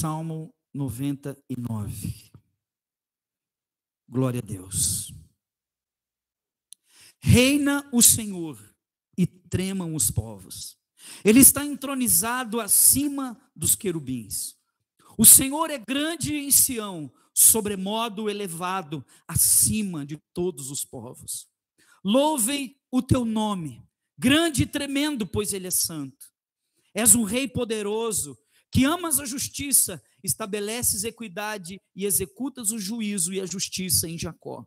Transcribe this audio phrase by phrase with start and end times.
[0.00, 2.32] Salmo 99.
[4.08, 5.12] Glória a Deus.
[7.20, 8.58] Reina o Senhor
[9.14, 10.78] e tremam os povos.
[11.22, 14.56] Ele está entronizado acima dos querubins.
[15.18, 21.46] O Senhor é grande em Sião, sobremodo elevado acima de todos os povos.
[22.02, 23.86] Louvem o teu nome,
[24.16, 26.32] grande e tremendo, pois ele é santo.
[26.94, 28.38] És um rei poderoso,
[28.70, 34.64] que amas a justiça, estabeleces equidade e executas o juízo e a justiça em Jacó.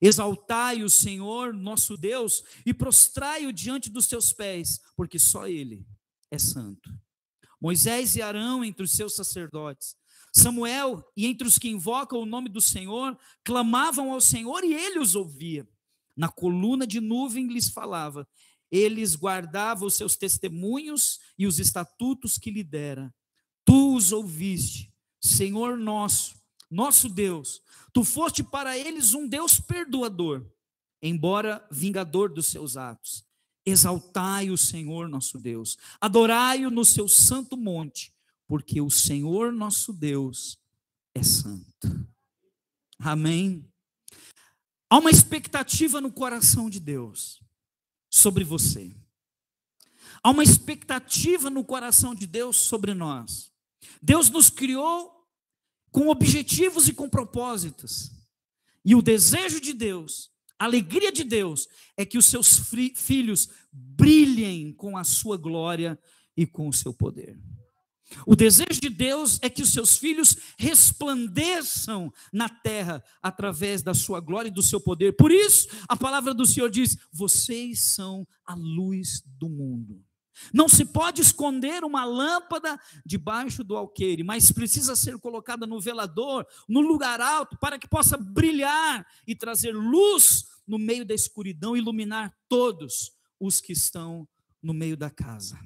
[0.00, 5.86] Exaltai o Senhor, nosso Deus, e prostrai-o diante dos seus pés, porque só ele
[6.30, 6.90] é santo.
[7.60, 9.94] Moisés e Arão entre os seus sacerdotes,
[10.34, 14.98] Samuel e entre os que invocam o nome do Senhor, clamavam ao Senhor e ele
[14.98, 15.68] os ouvia.
[16.16, 18.26] Na coluna de nuvem lhes falava,
[18.70, 23.14] eles guardavam os seus testemunhos e os estatutos que lhe dera.
[23.64, 26.34] Tu os ouviste, Senhor nosso,
[26.70, 27.62] nosso Deus.
[27.92, 30.44] Tu foste para eles um Deus perdoador,
[31.00, 33.24] embora vingador dos seus atos.
[33.64, 38.12] Exaltai o Senhor nosso Deus, adorai-o no seu santo monte,
[38.48, 40.58] porque o Senhor nosso Deus
[41.14, 42.08] é santo.
[42.98, 43.64] Amém.
[44.90, 47.40] Há uma expectativa no coração de Deus
[48.10, 48.94] sobre você.
[50.22, 53.51] Há uma expectativa no coração de Deus sobre nós.
[54.00, 55.10] Deus nos criou
[55.90, 58.10] com objetivos e com propósitos.
[58.84, 62.60] E o desejo de Deus, a alegria de Deus, é que os seus
[62.96, 65.98] filhos brilhem com a sua glória
[66.36, 67.38] e com o seu poder.
[68.26, 74.20] O desejo de Deus é que os seus filhos resplandeçam na terra através da sua
[74.20, 75.16] glória e do seu poder.
[75.16, 80.04] Por isso, a palavra do Senhor diz: vocês são a luz do mundo.
[80.52, 86.46] Não se pode esconder uma lâmpada debaixo do alqueire, mas precisa ser colocada no velador,
[86.68, 92.34] no lugar alto, para que possa brilhar e trazer luz no meio da escuridão, iluminar
[92.48, 94.26] todos os que estão
[94.62, 95.58] no meio da casa.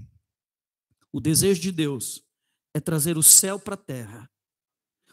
[1.12, 2.22] O desejo de Deus
[2.74, 4.30] é trazer o céu para a terra.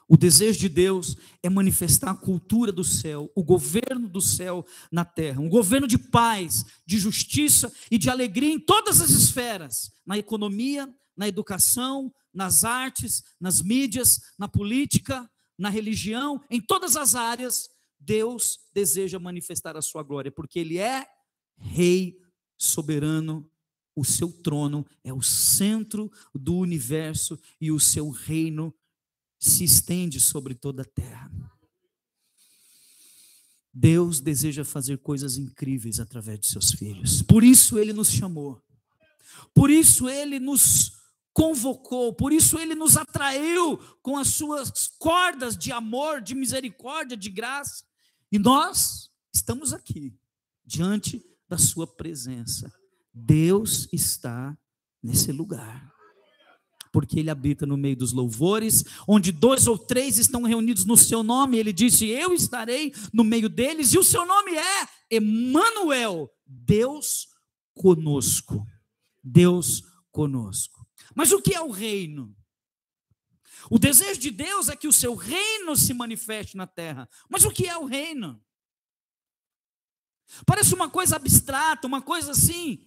[0.07, 5.05] O desejo de Deus é manifestar a cultura do céu, o governo do céu na
[5.05, 10.17] terra, um governo de paz, de justiça e de alegria em todas as esferas, na
[10.17, 17.69] economia, na educação, nas artes, nas mídias, na política, na religião, em todas as áreas,
[17.99, 21.07] Deus deseja manifestar a sua glória, porque Ele é
[21.55, 22.17] Rei
[22.57, 23.49] soberano
[23.95, 28.73] o seu trono é o centro do universo e o seu reino
[29.45, 31.31] se estende sobre toda a terra.
[33.73, 37.21] Deus deseja fazer coisas incríveis através de seus filhos.
[37.23, 38.61] Por isso ele nos chamou.
[39.53, 40.93] Por isso ele nos
[41.33, 47.29] convocou, por isso ele nos atraiu com as suas cordas de amor, de misericórdia, de
[47.29, 47.83] graça.
[48.31, 50.15] E nós estamos aqui
[50.63, 52.71] diante da sua presença
[53.13, 54.57] Deus está
[55.01, 55.92] nesse lugar.
[56.93, 61.23] Porque ele habita no meio dos louvores, onde dois ou três estão reunidos no seu
[61.23, 67.27] nome, ele disse: Eu estarei no meio deles, e o seu nome é Emanuel, Deus
[67.73, 68.65] conosco.
[69.23, 69.81] Deus
[70.11, 70.85] conosco.
[71.15, 72.35] Mas o que é o reino?
[73.71, 77.09] O desejo de Deus é que o seu reino se manifeste na terra.
[77.27, 78.39] Mas o que é o reino?
[80.45, 82.85] Parece uma coisa abstrata, uma coisa assim,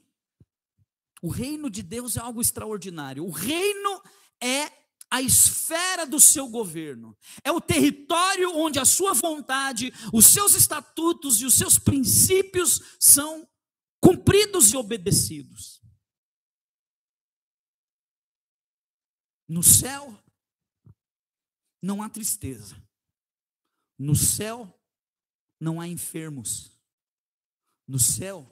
[1.22, 3.25] o reino de Deus é algo extraordinário.
[3.25, 4.03] O reino
[4.43, 4.71] é
[5.10, 11.41] a esfera do seu governo, é o território onde a sua vontade, os seus estatutos
[11.41, 13.49] e os seus princípios são
[14.00, 15.81] cumpridos e obedecidos.
[19.49, 20.19] No céu
[21.81, 22.76] não há tristeza.
[23.97, 24.76] No céu
[25.60, 26.72] não há enfermos.
[27.87, 28.44] No céu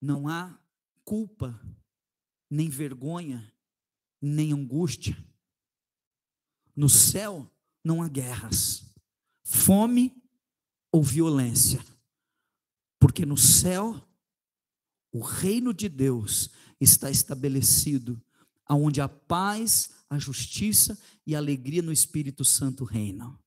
[0.00, 0.56] não há
[1.04, 1.60] culpa,
[2.50, 3.52] nem vergonha,
[4.20, 5.16] nem angústia.
[6.74, 7.50] No céu
[7.84, 8.90] não há guerras,
[9.44, 10.12] fome
[10.90, 11.84] ou violência,
[12.98, 14.02] porque no céu
[15.12, 18.20] o reino de Deus está estabelecido,
[18.66, 23.38] aonde a paz, a justiça e a alegria no Espírito Santo reinam.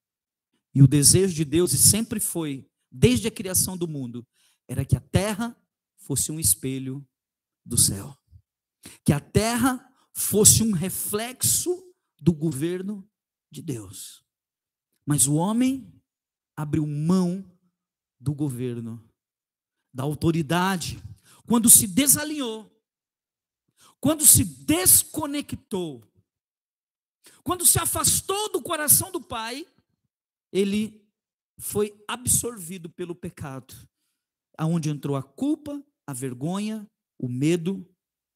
[0.73, 4.25] E o desejo de Deus, e sempre foi, desde a criação do mundo,
[4.67, 5.57] era que a terra
[5.97, 7.05] fosse um espelho
[7.67, 8.17] do céu.
[9.03, 9.83] Que a terra
[10.13, 11.83] fosse um reflexo
[12.19, 13.07] do governo
[13.51, 14.23] de Deus.
[15.05, 15.93] Mas o homem
[16.55, 17.45] abriu mão
[18.19, 19.07] do governo,
[19.93, 21.01] da autoridade,
[21.45, 22.75] quando se desalinhou,
[23.99, 26.03] quando se desconectou,
[27.43, 29.65] quando se afastou do coração do Pai,
[30.51, 31.07] ele
[31.59, 33.73] foi absorvido pelo pecado,
[34.57, 37.87] aonde entrou a culpa, a vergonha, o medo,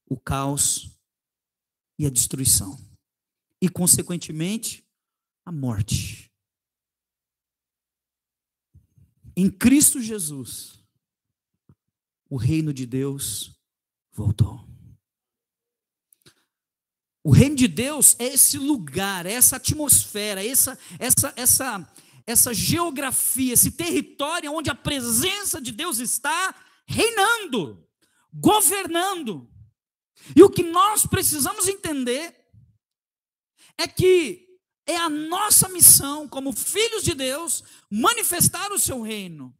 [0.08, 0.98] o caos
[1.98, 2.80] e a destruição.
[3.62, 4.86] E, consequentemente,
[5.46, 6.32] a morte.
[9.36, 10.84] Em Cristo Jesus,
[12.30, 13.56] o reino de Deus
[14.12, 14.68] voltou.
[17.24, 21.94] O reino de Deus é esse lugar, é essa atmosfera, essa, essa, essa,
[22.26, 26.56] essa geografia, esse território onde a presença de Deus está
[26.88, 27.88] reinando,
[28.34, 29.50] governando.
[30.36, 32.36] E o que nós precisamos entender
[33.78, 34.48] é que
[34.86, 39.56] é a nossa missão, como filhos de Deus, manifestar o seu reino.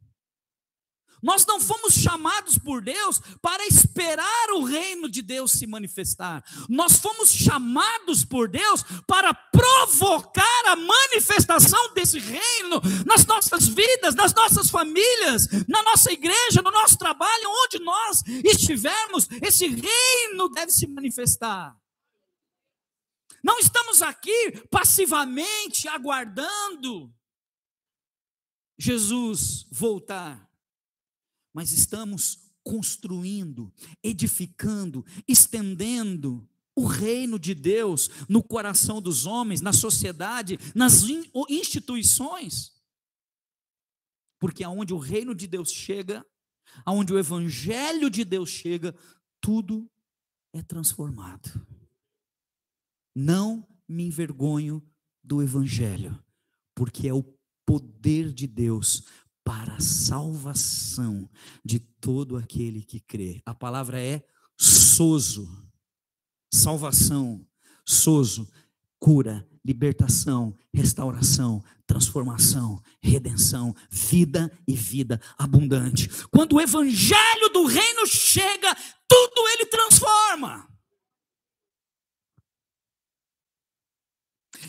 [1.22, 6.44] Nós não fomos chamados por Deus para esperar o reino de Deus se manifestar.
[6.68, 14.34] Nós fomos chamados por Deus para provocar a manifestação desse reino nas nossas vidas, nas
[14.34, 20.88] nossas famílias, na nossa igreja, no nosso trabalho, onde nós estivermos, esse reino deve se
[20.88, 21.76] manifestar.
[23.44, 27.12] Não estamos aqui passivamente aguardando
[28.76, 30.51] Jesus voltar
[31.52, 33.72] mas estamos construindo,
[34.02, 41.02] edificando, estendendo o reino de Deus no coração dos homens, na sociedade, nas
[41.48, 42.72] instituições.
[44.38, 46.24] Porque aonde o reino de Deus chega,
[46.84, 48.94] aonde o evangelho de Deus chega,
[49.40, 49.90] tudo
[50.52, 51.66] é transformado.
[53.14, 54.82] Não me envergonho
[55.22, 56.18] do evangelho,
[56.74, 57.22] porque é o
[57.64, 59.04] poder de Deus
[59.44, 61.28] para a salvação
[61.64, 63.42] de todo aquele que crê.
[63.44, 64.22] A palavra é
[64.56, 65.48] sozo,
[66.52, 67.46] salvação,
[67.84, 68.48] sozo,
[68.98, 76.08] cura, libertação, restauração, transformação, redenção, vida e vida abundante.
[76.30, 78.74] Quando o evangelho do reino chega,
[79.08, 80.68] tudo ele transforma.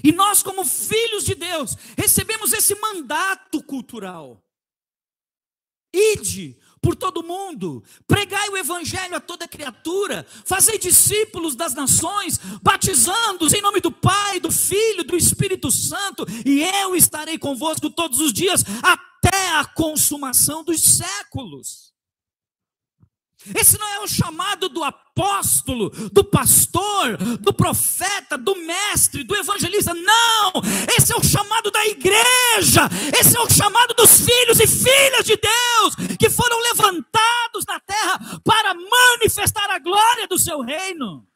[0.03, 4.43] E nós, como filhos de Deus, recebemos esse mandato cultural.
[5.93, 13.53] Ide por todo mundo, pregai o evangelho a toda criatura, fazei discípulos das nações, batizando-os
[13.53, 18.33] em nome do Pai, do Filho, do Espírito Santo, e eu estarei convosco todos os
[18.33, 21.92] dias até a consumação dos séculos.
[23.55, 29.93] Esse não é o chamado do apóstolo, do pastor, do profeta, do mestre, do evangelista.
[29.93, 30.53] Não!
[30.97, 32.89] Esse é o chamado da igreja.
[33.19, 38.19] Esse é o chamado dos filhos e filhas de Deus que foram levantados na terra
[38.43, 41.27] para manifestar a glória do seu reino.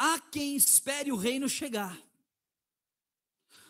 [0.00, 2.07] Há quem espere o reino chegar.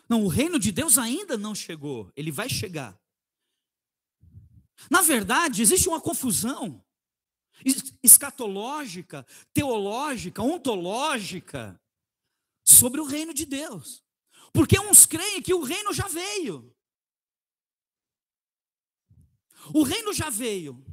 [0.09, 2.99] Não, o reino de Deus ainda não chegou, ele vai chegar.
[4.89, 6.83] Na verdade, existe uma confusão
[8.01, 11.79] escatológica, teológica, ontológica
[12.63, 14.03] sobre o reino de Deus.
[14.51, 16.75] Porque uns creem que o reino já veio.
[19.73, 20.83] O reino já veio.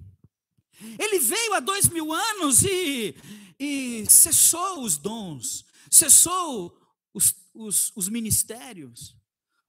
[0.98, 3.14] Ele veio há dois mil anos e,
[3.58, 6.78] e cessou os dons, cessou
[7.16, 9.16] os, os, os ministérios.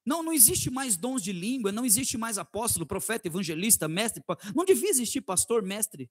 [0.06, 4.22] Não, não existe mais dons de língua, não existe mais apóstolo, profeta, evangelista, mestre.
[4.54, 6.10] Não devia existir pastor, mestre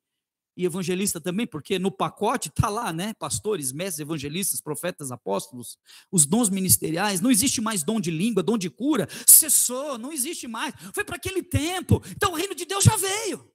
[0.57, 3.13] e evangelista também, porque no pacote está lá, né?
[3.15, 5.79] Pastores, mestres, evangelistas, profetas, apóstolos,
[6.11, 7.21] os dons ministeriais.
[7.21, 9.07] Não existe mais dom de língua, dom de cura.
[9.27, 10.75] Cessou, não existe mais.
[10.95, 12.03] Foi para aquele tempo.
[12.13, 13.51] Então o reino de Deus já veio.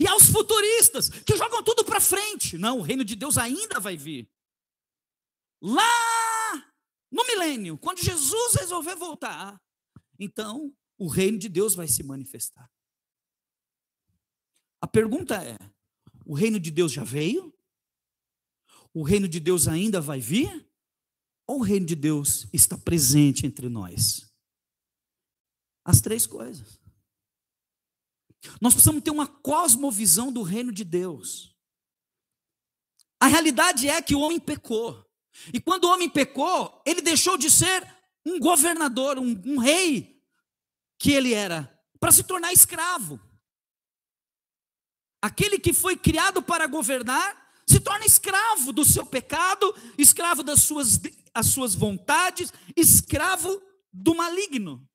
[0.00, 2.56] E aos futuristas que jogam tudo para frente.
[2.56, 4.28] Não, o reino de Deus ainda vai vir.
[5.60, 6.72] Lá
[7.10, 9.60] no milênio, quando Jesus resolver voltar,
[10.18, 12.70] então o reino de Deus vai se manifestar.
[14.80, 15.56] A pergunta é:
[16.24, 17.52] o reino de Deus já veio?
[18.92, 20.66] O reino de Deus ainda vai vir?
[21.46, 24.32] Ou o reino de Deus está presente entre nós?
[25.84, 26.80] As três coisas.
[28.60, 31.56] Nós precisamos ter uma cosmovisão do reino de Deus.
[33.20, 35.05] A realidade é que o homem pecou.
[35.52, 37.86] E quando o homem pecou, ele deixou de ser
[38.24, 40.22] um governador, um, um rei
[40.98, 43.20] que ele era, para se tornar escravo.
[45.22, 51.00] Aquele que foi criado para governar se torna escravo do seu pecado, escravo das suas,
[51.34, 53.60] as suas vontades, escravo
[53.92, 54.88] do maligno.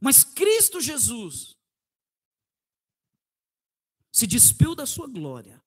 [0.00, 1.56] Mas Cristo Jesus
[4.10, 5.61] se despiu da sua glória,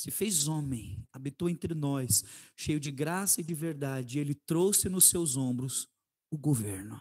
[0.00, 2.24] se fez homem, habitou entre nós,
[2.56, 5.86] cheio de graça e de verdade, e ele trouxe nos seus ombros
[6.30, 6.98] o governo.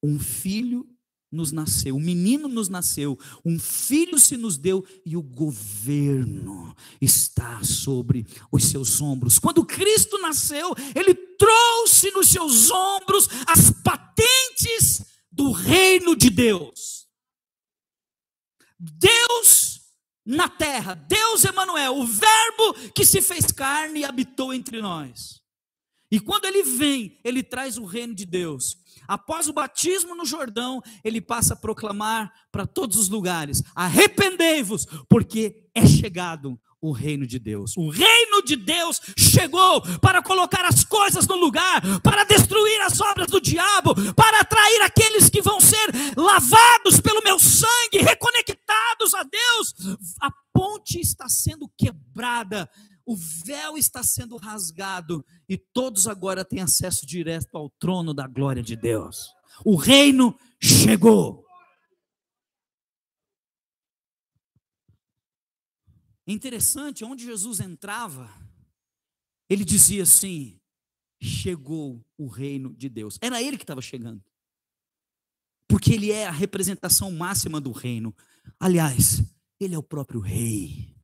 [0.00, 0.88] Um filho
[1.28, 7.64] nos nasceu, um menino nos nasceu, um filho se nos deu e o governo está
[7.64, 9.40] sobre os seus ombros.
[9.40, 17.08] Quando Cristo nasceu, ele trouxe nos seus ombros as patentes do reino de Deus.
[18.78, 19.79] Deus
[20.30, 25.40] na terra, Deus Emanuel, o verbo que se fez carne e habitou entre nós.
[26.10, 28.78] E quando ele vem, ele traz o reino de Deus.
[29.08, 35.68] Após o batismo no Jordão, ele passa a proclamar para todos os lugares: arrependei-vos, porque
[35.74, 37.76] é chegado o reino de Deus.
[37.76, 43.28] O reino de Deus chegou para colocar as coisas no lugar, para destruir as obras
[43.28, 49.74] do diabo, para atrair aqueles que vão ser lavados pelo meu sangue, reconectados a Deus.
[50.20, 52.68] A ponte está sendo quebrada
[53.10, 58.62] o véu está sendo rasgado e todos agora têm acesso direto ao trono da glória
[58.62, 59.34] de Deus.
[59.64, 61.44] O reino chegou.
[66.30, 68.32] Interessante, onde Jesus entrava,
[69.48, 70.60] ele dizia assim:
[71.20, 73.18] chegou o reino de Deus.
[73.20, 74.22] Era ele que estava chegando.
[75.68, 78.14] Porque ele é a representação máxima do reino.
[78.60, 79.22] Aliás,
[79.58, 80.96] ele é o próprio rei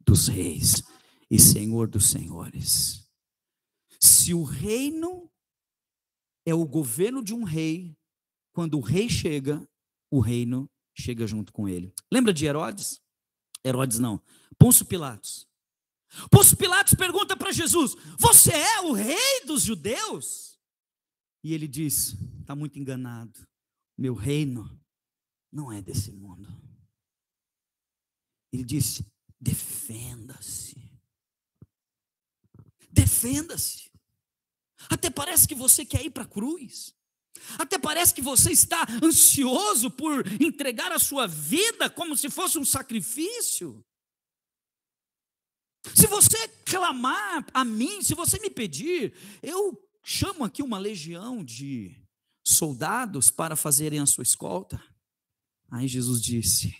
[0.00, 0.82] dos reis
[1.30, 3.08] e Senhor dos senhores.
[3.98, 5.30] Se o reino
[6.46, 7.96] é o governo de um rei,
[8.52, 9.66] quando o rei chega,
[10.10, 11.94] o reino chega junto com ele.
[12.12, 13.03] Lembra de Herodes?
[13.64, 14.20] Herodes não.
[14.58, 15.48] Pôncio Pilatos.
[16.30, 20.58] Pôncio Pilatos pergunta para Jesus: Você é o rei dos judeus?
[21.42, 23.46] E ele diz: Está muito enganado.
[23.96, 24.80] Meu reino
[25.50, 26.48] não é desse mundo.
[28.52, 29.04] Ele disse:
[29.40, 30.90] Defenda-se.
[32.90, 33.90] Defenda-se.
[34.88, 36.93] Até parece que você quer ir para a cruz.
[37.58, 42.64] Até parece que você está ansioso por entregar a sua vida como se fosse um
[42.64, 43.84] sacrifício.
[45.94, 52.00] Se você clamar a mim, se você me pedir, eu chamo aqui uma legião de
[52.46, 54.82] soldados para fazerem a sua escolta.
[55.70, 56.74] Aí Jesus disse: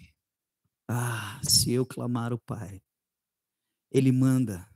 [0.89, 2.81] Ah, se eu clamar o Pai,
[3.91, 4.67] Ele manda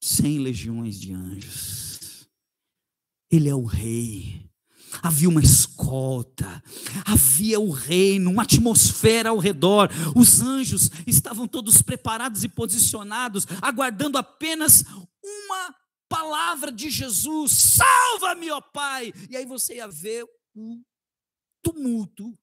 [0.00, 1.87] cem legiões de anjos.
[3.30, 4.48] Ele é o rei.
[5.02, 6.62] Havia uma escolta,
[7.04, 9.90] havia o reino, uma atmosfera ao redor.
[10.16, 14.82] Os anjos estavam todos preparados e posicionados, aguardando apenas
[15.22, 15.74] uma
[16.08, 19.12] palavra de Jesus: salva-me, ó Pai.
[19.28, 20.82] E aí você ia ver o
[21.62, 22.36] tumulto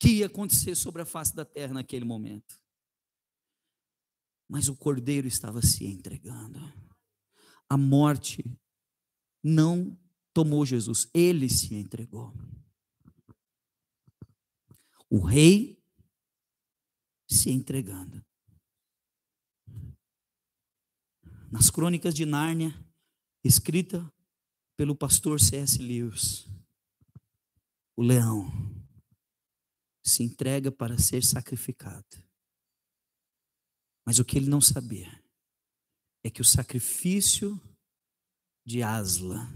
[0.00, 2.58] que ia acontecer sobre a face da terra naquele momento.
[4.48, 6.60] Mas o cordeiro estava se entregando.
[7.68, 8.42] A morte
[9.42, 9.98] não
[10.32, 12.32] tomou Jesus, ele se entregou.
[15.10, 15.82] O rei
[17.28, 18.24] se entregando.
[21.50, 22.74] Nas crônicas de Nárnia,
[23.42, 24.12] escrita
[24.76, 25.78] pelo pastor C.S.
[25.78, 26.46] Lewis,
[27.96, 28.46] o leão
[30.04, 32.22] se entrega para ser sacrificado.
[34.06, 35.22] Mas o que ele não sabia
[36.24, 37.60] é que o sacrifício
[38.68, 39.50] de Asla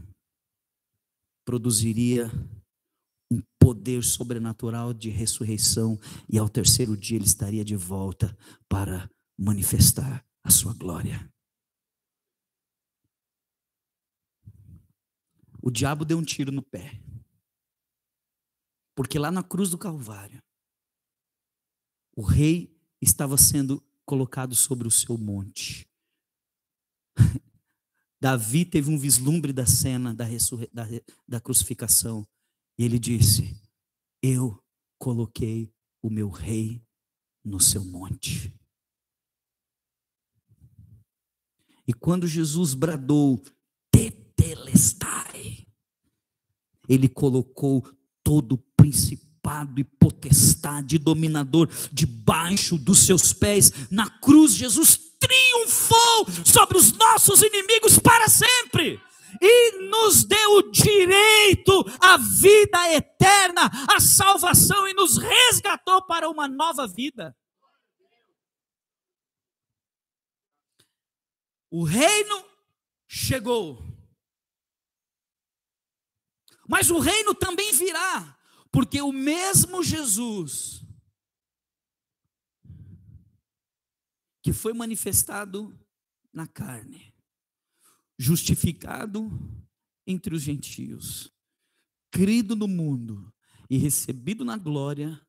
[1.44, 2.30] produziria
[3.30, 8.34] um poder sobrenatural de ressurreição e ao terceiro dia ele estaria de volta
[8.70, 11.30] para manifestar a sua glória.
[15.62, 16.98] O diabo deu um tiro no pé.
[18.94, 20.42] Porque lá na cruz do Calvário,
[22.16, 25.86] o rei estava sendo colocado sobre o seu monte.
[28.22, 30.26] Davi teve um vislumbre da cena da,
[30.72, 30.86] da,
[31.26, 32.24] da crucificação
[32.78, 33.60] e ele disse:
[34.22, 34.62] Eu
[34.96, 36.80] coloquei o meu rei
[37.44, 38.54] no seu monte.
[41.84, 43.42] E quando Jesus bradou,
[43.90, 45.66] Tetelestai,
[46.88, 47.82] ele colocou
[48.22, 53.90] todo o principado e potestade, dominador debaixo dos seus pés.
[53.90, 59.00] Na cruz, Jesus triunfou sobre os nossos inimigos para sempre
[59.40, 66.48] e nos deu o direito à vida eterna, à salvação e nos resgatou para uma
[66.48, 67.36] nova vida.
[71.70, 72.44] O reino
[73.08, 73.82] chegou.
[76.68, 78.38] Mas o reino também virá,
[78.70, 80.81] porque o mesmo Jesus
[84.42, 85.78] que foi manifestado
[86.32, 87.14] na carne,
[88.18, 89.30] justificado
[90.06, 91.32] entre os gentios,
[92.10, 93.32] crido no mundo
[93.70, 95.20] e recebido na glória,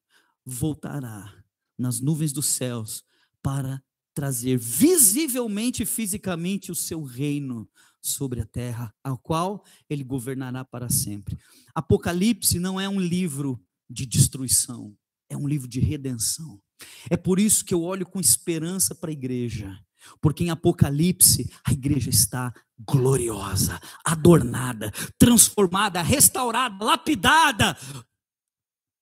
[0.45, 1.43] voltará
[1.77, 3.03] nas nuvens dos céus
[3.41, 7.69] para trazer visivelmente e fisicamente o seu reino
[8.01, 11.37] sobre a terra, ao qual ele governará para sempre.
[11.73, 14.95] Apocalipse não é um livro de destruição,
[15.29, 16.61] é um livro de redenção.
[17.09, 19.77] É por isso que eu olho com esperança para a igreja,
[20.21, 27.77] porque em Apocalipse a igreja está gloriosa, adornada, transformada, restaurada, lapidada,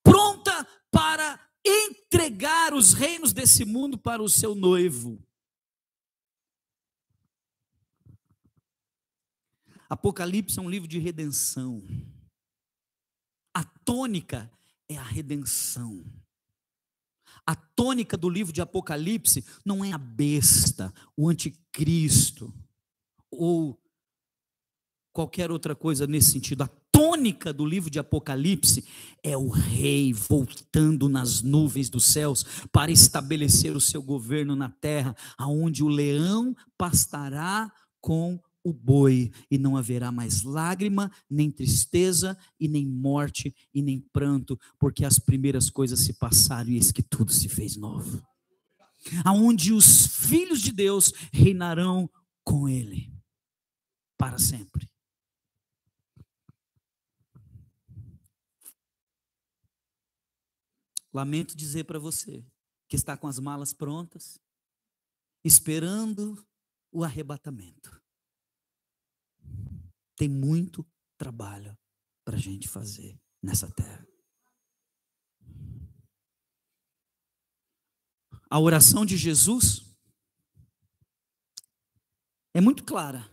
[0.04, 5.22] pronta para entregar os reinos desse mundo para o seu noivo.
[9.90, 11.84] Apocalipse é um livro de redenção.
[13.54, 14.50] A tônica
[14.88, 16.02] é a redenção.
[17.52, 22.54] A tônica do livro de Apocalipse não é a besta, o anticristo,
[23.30, 23.78] ou
[25.12, 26.62] qualquer outra coisa nesse sentido.
[26.62, 28.86] A tônica do livro de Apocalipse
[29.22, 35.14] é o rei voltando nas nuvens dos céus para estabelecer o seu governo na terra,
[35.38, 42.68] aonde o leão pastará com o boi, e não haverá mais lágrima, nem tristeza, e
[42.68, 47.32] nem morte, e nem pranto, porque as primeiras coisas se passaram e eis que tudo
[47.32, 48.24] se fez novo.
[49.26, 52.10] Aonde os filhos de Deus reinarão
[52.44, 53.12] com ele
[54.18, 54.90] para sempre.
[61.14, 62.46] Lamento dizer para você
[62.88, 64.40] que está com as malas prontas,
[65.44, 66.46] esperando
[66.92, 68.01] o arrebatamento.
[70.22, 70.86] Tem muito
[71.18, 71.76] trabalho
[72.24, 74.08] para a gente fazer nessa terra.
[78.48, 79.84] A oração de Jesus
[82.54, 83.28] é muito clara.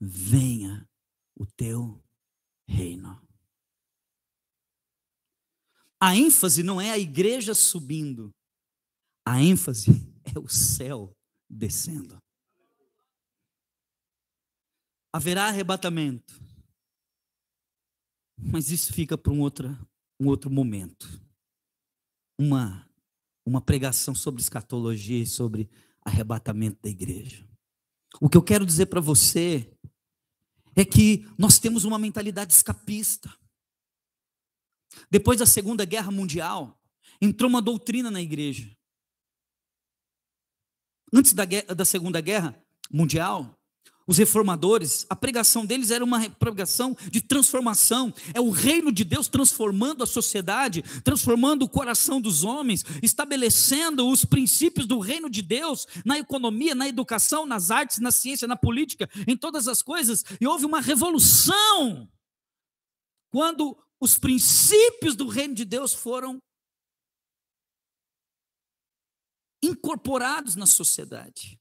[0.00, 0.90] Venha
[1.36, 2.02] o teu
[2.66, 3.24] reino.
[6.00, 8.34] A ênfase não é a igreja subindo,
[9.24, 9.92] a ênfase
[10.34, 11.16] é o céu
[11.48, 12.20] descendo
[15.12, 16.40] haverá arrebatamento.
[18.36, 19.76] Mas isso fica para um outro,
[20.18, 21.06] um outro momento.
[22.38, 22.88] Uma,
[23.44, 25.68] uma pregação sobre escatologia e sobre
[26.02, 27.46] arrebatamento da igreja.
[28.20, 29.70] O que eu quero dizer para você
[30.74, 33.32] é que nós temos uma mentalidade escapista.
[35.10, 36.80] Depois da Segunda Guerra Mundial,
[37.20, 38.74] entrou uma doutrina na igreja.
[41.12, 43.59] Antes da, da Segunda Guerra Mundial,
[44.10, 49.28] os reformadores, a pregação deles era uma pregação de transformação, é o reino de Deus
[49.28, 55.86] transformando a sociedade, transformando o coração dos homens, estabelecendo os princípios do reino de Deus
[56.04, 60.46] na economia, na educação, nas artes, na ciência, na política, em todas as coisas, e
[60.46, 62.10] houve uma revolução
[63.30, 66.42] quando os princípios do reino de Deus foram
[69.62, 71.59] incorporados na sociedade.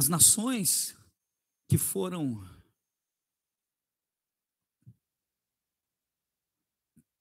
[0.00, 0.96] As nações
[1.68, 2.42] que foram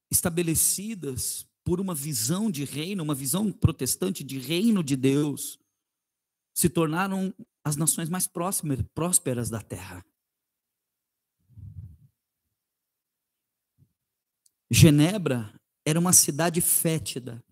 [0.09, 5.59] estabelecidas por uma visão de reino, uma visão protestante de reino de Deus,
[6.55, 10.01] se tornaram as nações mais próximas, prósperas da terra.
[14.71, 15.53] Genebra
[15.85, 17.43] era uma cidade fétida.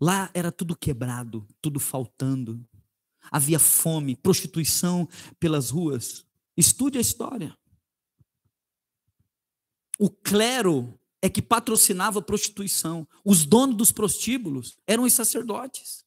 [0.00, 2.64] Lá era tudo quebrado, tudo faltando
[3.30, 5.08] havia fome, prostituição
[5.38, 6.24] pelas ruas.
[6.56, 7.56] Estude a história.
[9.98, 13.06] O clero é que patrocinava a prostituição.
[13.24, 16.06] Os donos dos prostíbulos eram os sacerdotes.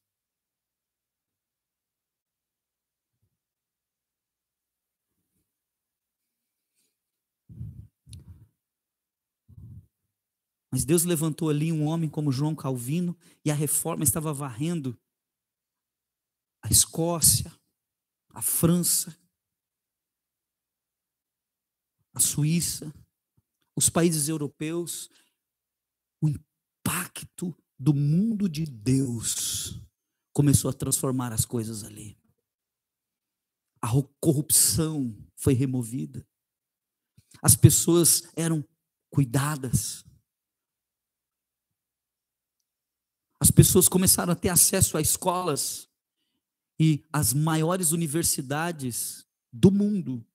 [10.72, 14.96] Mas Deus levantou ali um homem como João Calvino e a reforma estava varrendo
[16.70, 17.52] Escócia,
[18.30, 19.16] a França,
[22.14, 22.92] a Suíça,
[23.76, 25.10] os países europeus,
[26.22, 29.80] o impacto do mundo de Deus
[30.32, 32.16] começou a transformar as coisas ali.
[33.82, 33.88] A
[34.20, 36.26] corrupção foi removida.
[37.42, 38.64] As pessoas eram
[39.10, 40.04] cuidadas.
[43.40, 45.89] as pessoas começaram a ter acesso a escolas
[46.82, 50.26] e as maiores universidades do mundo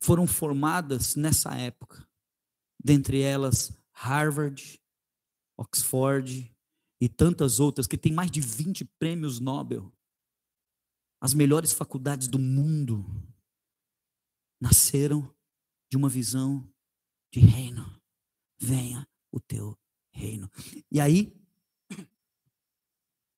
[0.00, 2.08] foram formadas nessa época.
[2.82, 4.80] Dentre elas, Harvard,
[5.54, 6.50] Oxford
[6.98, 9.92] e tantas outras, que têm mais de 20 prêmios Nobel.
[11.20, 13.04] As melhores faculdades do mundo
[14.58, 15.30] nasceram
[15.90, 16.66] de uma visão
[17.30, 18.00] de reino.
[18.58, 19.78] Venha o teu
[20.10, 20.50] reino.
[20.90, 21.38] E aí,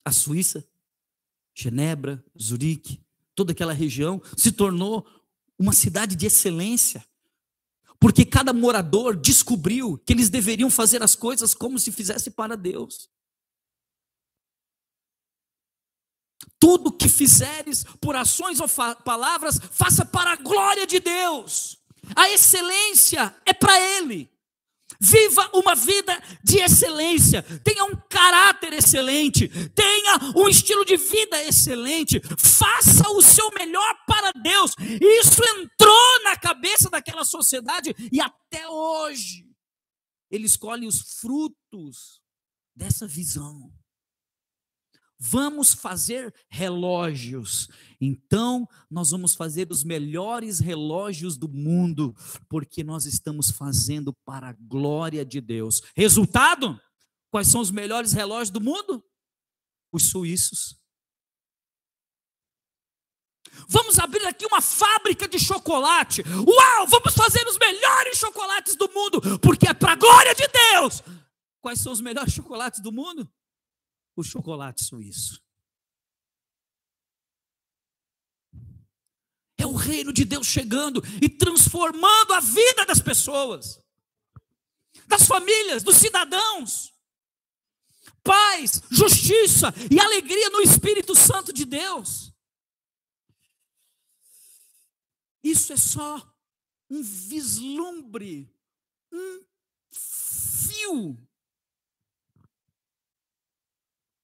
[0.05, 0.65] a Suíça,
[1.59, 5.07] Genebra, Zurique, toda aquela região se tornou
[5.57, 7.03] uma cidade de excelência.
[7.99, 13.09] Porque cada morador descobriu que eles deveriam fazer as coisas como se fizesse para Deus.
[16.59, 18.67] Tudo que fizeres por ações ou
[19.03, 21.79] palavras, faça para a glória de Deus.
[22.15, 24.31] A excelência é para Ele.
[24.99, 32.19] Viva uma vida de excelência, tenha um caráter excelente, tenha um estilo de vida excelente,
[32.37, 34.71] faça o seu melhor para Deus.
[34.79, 39.45] Isso entrou na cabeça daquela sociedade e até hoje
[40.29, 42.21] ele escolhe os frutos
[42.75, 43.71] dessa visão.
[45.19, 47.67] Vamos fazer relógios.
[47.99, 52.15] Então, nós vamos fazer os melhores relógios do mundo,
[52.47, 55.81] porque nós estamos fazendo para a glória de Deus.
[55.95, 56.79] Resultado?
[57.31, 59.03] Quais são os melhores relógios do mundo?
[59.91, 60.77] Os suíços.
[63.67, 66.21] Vamos abrir aqui uma fábrica de chocolate.
[66.21, 71.01] Uau, vamos fazer os melhores chocolates do mundo, porque é para a glória de Deus.
[71.59, 73.27] Quais são os melhores chocolates do mundo?
[74.21, 75.41] O chocolate suíço.
[79.57, 83.81] É o reino de Deus chegando e transformando a vida das pessoas,
[85.07, 86.93] das famílias, dos cidadãos.
[88.23, 92.33] Paz, justiça e alegria no Espírito Santo de Deus.
[95.43, 96.35] Isso é só
[96.89, 98.53] um vislumbre,
[99.11, 99.45] um
[99.91, 101.26] fio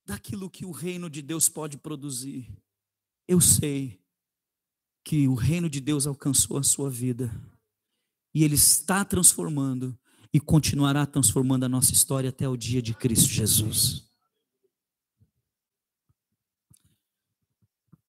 [0.06, 2.48] daquilo que o reino de Deus pode produzir.
[3.28, 4.02] Eu sei
[5.04, 7.34] que o reino de Deus alcançou a sua vida
[8.34, 9.98] e ele está transformando
[10.34, 14.10] e continuará transformando a nossa história até o dia de Cristo Jesus.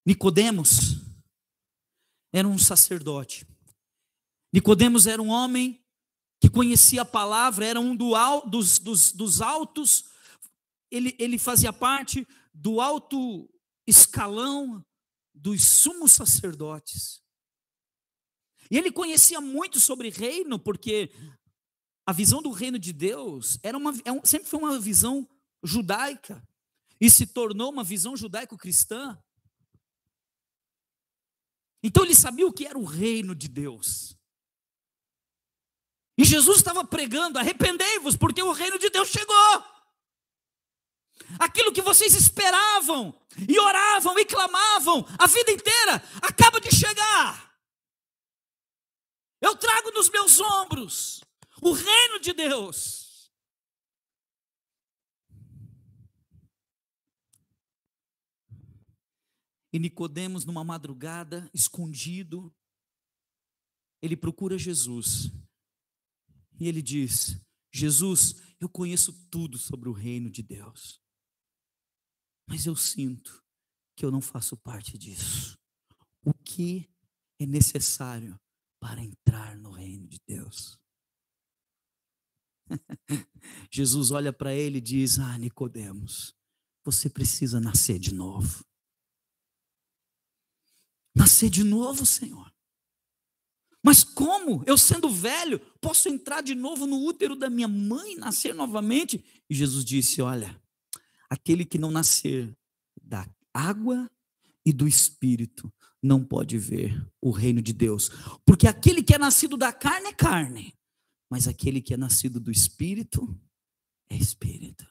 [0.07, 1.01] Nicodemos
[2.33, 3.47] era um sacerdote.
[4.53, 5.85] Nicodemos era um homem
[6.41, 8.15] que conhecia a palavra, era um do,
[8.47, 10.14] dos, dos, dos altos
[10.95, 13.51] ele, ele fazia parte do alto
[13.87, 14.85] escalão
[15.35, 17.21] dos sumos sacerdotes.
[18.71, 21.11] E ele conhecia muito sobre reino, porque
[22.07, 25.29] a visão do reino de Deus era uma, é sempre foi uma visão
[25.63, 26.47] judaica
[27.01, 29.21] e se tornou uma visão judaico-cristã.
[31.83, 34.17] Então ele sabia o que era o reino de Deus.
[36.17, 39.74] E Jesus estava pregando: arrependei-vos, porque o reino de Deus chegou.
[41.55, 43.15] Aquilo que vocês esperavam
[43.49, 47.57] e oravam e clamavam a vida inteira acaba de chegar.
[49.41, 51.21] Eu trago nos meus ombros
[51.63, 53.33] o reino de Deus.
[59.73, 62.53] E Nicodemos numa madrugada, escondido,
[64.03, 65.31] ele procura Jesus.
[66.59, 67.41] E ele diz:
[67.73, 71.04] Jesus, eu conheço tudo sobre o reino de Deus.
[72.47, 73.43] Mas eu sinto
[73.97, 75.59] que eu não faço parte disso.
[76.25, 76.91] O que
[77.39, 78.39] é necessário
[78.81, 80.79] para entrar no reino de Deus?
[83.71, 86.35] Jesus olha para ele e diz: Ah, Nicodemos,
[86.85, 88.65] você precisa nascer de novo.
[91.15, 92.53] Nascer de novo, Senhor.
[93.83, 94.65] Mas como?
[94.67, 99.23] Eu sendo velho, posso entrar de novo no útero da minha mãe, nascer novamente?
[99.49, 100.61] E Jesus disse: Olha,
[101.35, 102.57] aquele que não nascer
[103.03, 104.11] da água
[104.65, 108.11] e do espírito não pode ver o reino de Deus.
[108.45, 110.75] Porque aquele que é nascido da carne é carne,
[111.31, 113.39] mas aquele que é nascido do espírito
[114.09, 114.87] é espírito.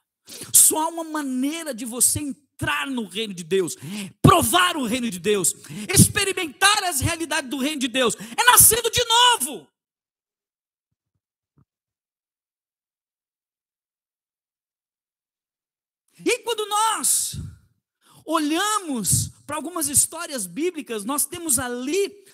[0.54, 3.76] Só há uma maneira de você entrar no reino de Deus,
[4.22, 5.56] provar o reino de Deus,
[5.94, 9.68] experimentar as realidades do reino de Deus, é nascendo de novo.
[16.26, 17.36] E quando nós
[18.26, 22.26] olhamos para algumas histórias bíblicas, nós temos ali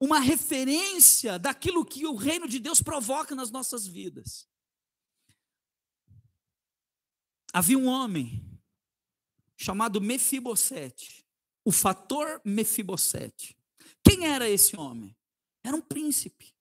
[0.00, 4.48] uma referência daquilo que o reino de Deus provoca nas nossas vidas.
[7.54, 8.42] havia um homem
[9.56, 11.24] chamado Mefibosete,
[11.64, 13.56] o fator Mefibosete.
[14.02, 15.16] Quem era esse homem?
[15.62, 16.52] Era um príncipe.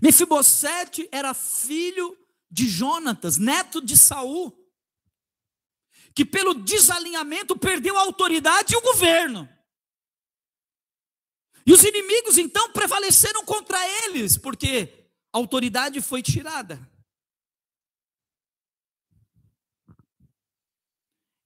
[0.00, 2.16] Mefibosete era filho
[2.56, 4.50] de Jonatas, neto de Saul,
[6.14, 9.46] que pelo desalinhamento perdeu a autoridade e o governo.
[11.66, 16.80] E os inimigos então prevaleceram contra eles, porque a autoridade foi tirada.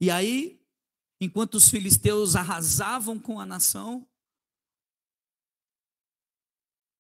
[0.01, 0.65] E aí,
[1.21, 4.09] enquanto os filisteus arrasavam com a nação,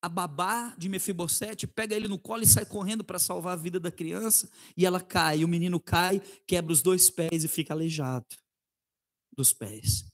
[0.02, 3.78] a babá de Mefibosete pega ele no colo e sai correndo para salvar a vida
[3.78, 8.26] da criança, e ela cai, o menino cai, quebra os dois pés e fica aleijado
[9.36, 10.04] dos pés.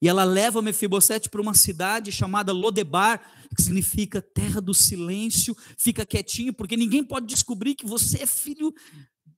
[0.00, 6.04] E ela leva Mefibosete para uma cidade chamada Lodebar, que significa terra do silêncio, fica
[6.04, 8.74] quietinho, porque ninguém pode descobrir que você é filho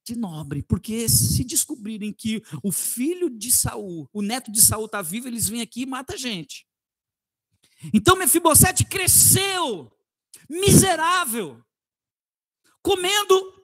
[0.04, 5.02] de nobre, porque se descobrirem que o filho de Saul, o neto de Saul está
[5.02, 6.65] vivo, eles vêm aqui e matam a gente.
[7.92, 9.92] Então Mefibosete cresceu
[10.48, 11.62] miserável,
[12.82, 13.56] comendo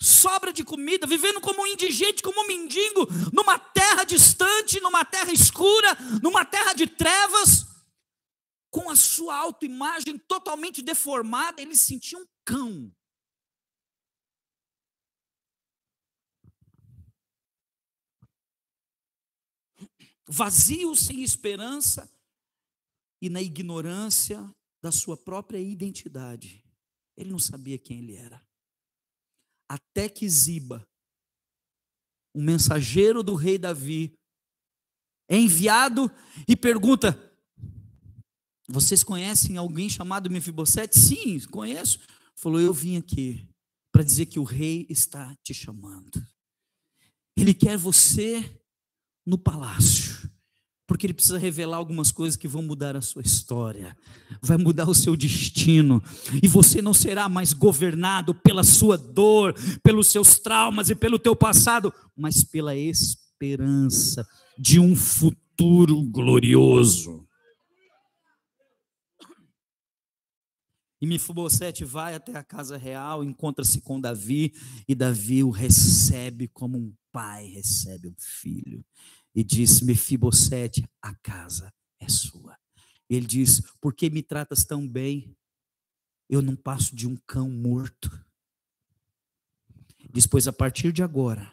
[0.00, 5.32] sobra de comida, vivendo como um indigente, como um mendigo, numa terra distante, numa terra
[5.32, 7.66] escura, numa terra de trevas,
[8.70, 12.92] com a sua autoimagem totalmente deformada, ele se sentia um cão.
[20.26, 22.10] Vazio, sem esperança,
[23.24, 26.62] e na ignorância da sua própria identidade.
[27.16, 28.46] Ele não sabia quem ele era.
[29.66, 30.86] Até que Ziba,
[32.34, 34.12] um mensageiro do rei Davi,
[35.26, 36.10] é enviado
[36.46, 37.18] e pergunta:
[38.68, 40.98] Vocês conhecem alguém chamado Mefibosete?
[40.98, 42.00] Sim, conheço.
[42.36, 43.48] Falou: Eu vim aqui
[43.90, 46.22] para dizer que o rei está te chamando.
[47.38, 48.60] Ele quer você
[49.24, 50.13] no palácio
[50.86, 53.96] porque ele precisa revelar algumas coisas que vão mudar a sua história,
[54.42, 56.02] vai mudar o seu destino,
[56.42, 61.34] e você não será mais governado pela sua dor, pelos seus traumas e pelo teu
[61.34, 64.26] passado, mas pela esperança
[64.58, 67.26] de um futuro glorioso.
[71.00, 74.54] E Mefibosete vai até a casa real, encontra-se com Davi,
[74.88, 78.84] e Davi o recebe como um pai recebe um filho
[79.34, 82.56] e diz: Mefibosete, a casa é sua.
[83.08, 85.36] Ele diz: Por que me tratas tão bem?
[86.28, 88.10] Eu não passo de um cão morto.
[90.10, 91.52] Depois, a partir de agora,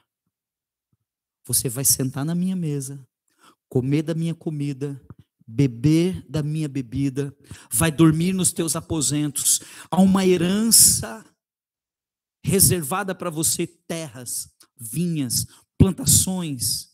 [1.43, 3.05] você vai sentar na minha mesa,
[3.67, 5.01] comer da minha comida,
[5.45, 7.35] beber da minha bebida,
[7.71, 9.59] vai dormir nos teus aposentos.
[9.89, 11.25] Há uma herança
[12.43, 16.90] reservada para você: terras, vinhas, plantações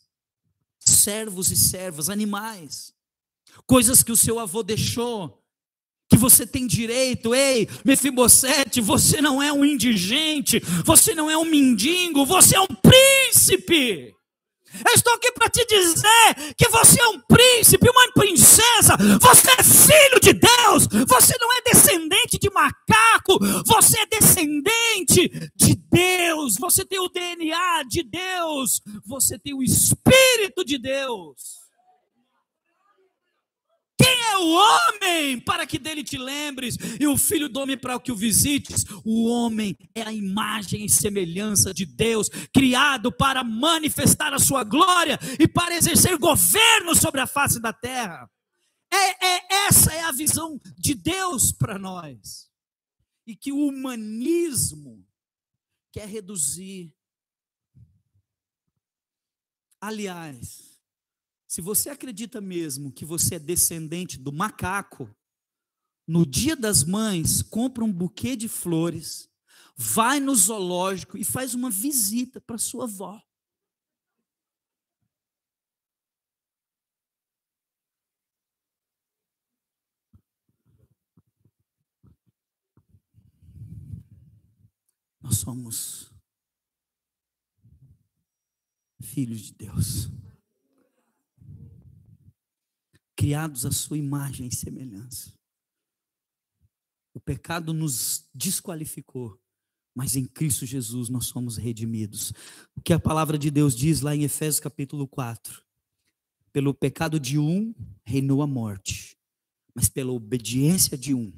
[0.97, 2.93] servos e servas, animais,
[3.65, 5.41] coisas que o seu avô deixou,
[6.10, 7.36] que você tem direito.
[7.36, 12.67] Ei, Mefibosete, você não é um indigente, você não é um mendigo, você é um
[12.67, 14.16] príncipe.
[14.86, 19.63] Eu estou aqui para te dizer que você é um príncipe, uma princesa, você é
[19.63, 26.86] filho de Deus, você não é descendente de macaco, você é descendente de Deus, você
[26.86, 31.66] tem o DNA de Deus, você tem o Espírito de Deus.
[34.08, 38.00] Quem é o homem para que dele te lembres, e o filho do homem para
[38.00, 38.86] que o visites?
[39.04, 45.20] O homem é a imagem e semelhança de Deus, criado para manifestar a sua glória
[45.38, 48.30] e para exercer governo sobre a face da terra.
[48.89, 52.50] É, é essa é a visão de Deus para nós.
[53.26, 55.06] E que o humanismo
[55.91, 56.93] quer reduzir.
[59.82, 60.66] Aliás,
[61.47, 65.10] se você acredita mesmo que você é descendente do macaco,
[66.05, 69.29] no dia das mães, compra um buquê de flores,
[69.75, 73.21] vai no zoológico e faz uma visita para sua avó.
[85.21, 86.12] Nós somos
[89.01, 90.10] filhos de Deus
[93.17, 95.34] criados à sua imagem e semelhança.
[97.15, 99.41] O pecado nos desqualificou,
[99.95, 102.32] mas em Cristo Jesus nós somos redimidos.
[102.75, 105.65] O que a palavra de Deus diz lá em Efésios capítulo 4?
[106.53, 107.73] Pelo pecado de um
[108.06, 109.17] reinou a morte,
[109.73, 111.34] mas pela obediência de um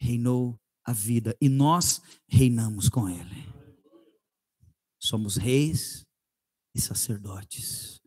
[0.00, 3.48] reinou a vida e nós reinamos com Ele.
[5.00, 6.04] Somos reis
[6.74, 8.00] e sacerdotes,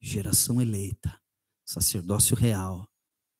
[0.00, 1.20] geração eleita,
[1.64, 2.88] sacerdócio real,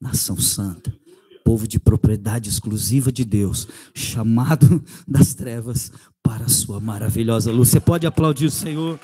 [0.01, 0.97] nação santa,
[1.45, 7.69] povo de propriedade exclusiva de Deus, chamado das trevas para a sua maravilhosa luz.
[7.69, 8.99] Você pode aplaudir o Senhor?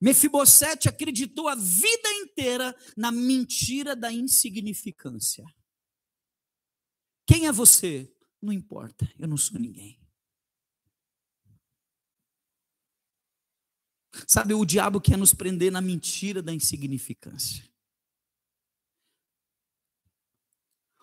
[0.00, 5.44] Mefibosete acreditou a vida inteira na mentira da insignificância.
[7.26, 8.12] Quem é você?
[8.42, 10.03] Não importa, eu não sou ninguém.
[14.26, 17.64] Sabe, o diabo quer nos prender na mentira da insignificância.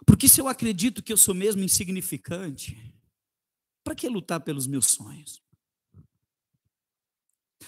[0.05, 2.93] Porque se eu acredito que eu sou mesmo insignificante,
[3.83, 5.41] para que lutar pelos meus sonhos?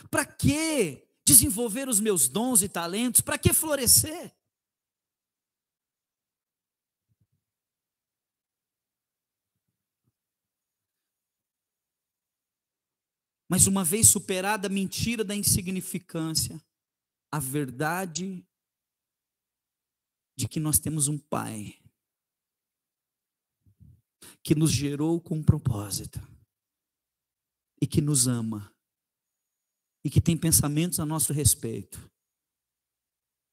[0.09, 3.21] Para que desenvolver os meus dons e talentos?
[3.21, 4.33] Para que florescer?
[13.53, 16.59] Mas uma vez superada a mentira da insignificância,
[17.31, 18.43] a verdade
[20.35, 21.79] de que nós temos um Pai
[24.43, 26.19] que nos gerou com um propósito
[27.79, 28.73] e que nos ama
[30.03, 32.11] e que tem pensamentos a nosso respeito,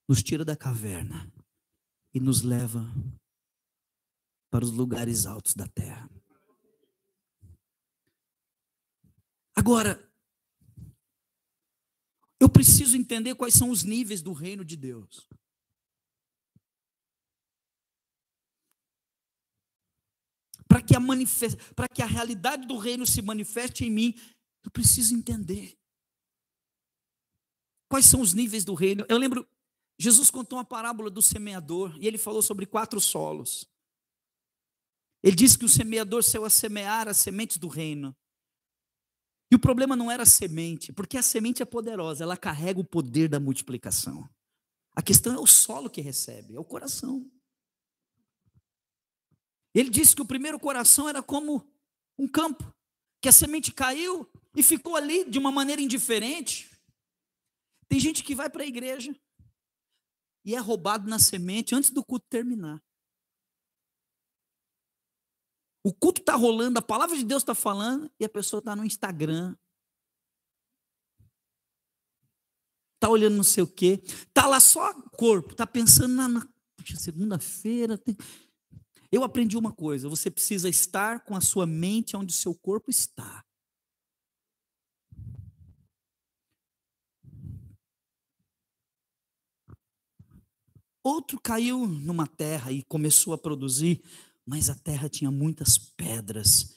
[0.09, 1.31] nos tira da caverna
[2.15, 2.91] e nos leva
[4.51, 6.11] para os lugares altos da terra.
[9.61, 10.11] Agora,
[12.40, 15.29] eu preciso entender quais são os níveis do reino de Deus.
[20.66, 24.14] Para que, a que a realidade do reino se manifeste em mim,
[24.64, 25.79] eu preciso entender.
[27.87, 29.05] Quais são os níveis do reino?
[29.11, 29.46] Eu lembro,
[29.99, 33.68] Jesus contou uma parábola do semeador e ele falou sobre quatro solos.
[35.23, 38.16] Ele disse que o semeador saiu a semear as sementes do reino.
[39.51, 42.85] E o problema não era a semente, porque a semente é poderosa, ela carrega o
[42.85, 44.29] poder da multiplicação.
[44.95, 47.29] A questão é o solo que recebe, é o coração.
[49.75, 51.67] Ele disse que o primeiro coração era como
[52.19, 52.73] um campo,
[53.21, 56.71] que a semente caiu e ficou ali de uma maneira indiferente.
[57.89, 59.15] Tem gente que vai para a igreja
[60.45, 62.81] e é roubado na semente antes do culto terminar.
[65.83, 68.85] O culto está rolando, a palavra de Deus está falando e a pessoa está no
[68.85, 69.57] Instagram.
[72.97, 74.03] Está olhando não sei o quê.
[74.05, 76.45] Está lá só corpo, está pensando na, na
[76.99, 77.97] segunda-feira.
[77.97, 78.14] Tem...
[79.11, 82.90] Eu aprendi uma coisa: você precisa estar com a sua mente onde o seu corpo
[82.90, 83.43] está.
[91.03, 94.03] Outro caiu numa terra e começou a produzir
[94.51, 96.75] mas a terra tinha muitas pedras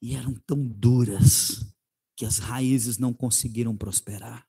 [0.00, 1.62] e eram tão duras
[2.16, 4.48] que as raízes não conseguiram prosperar.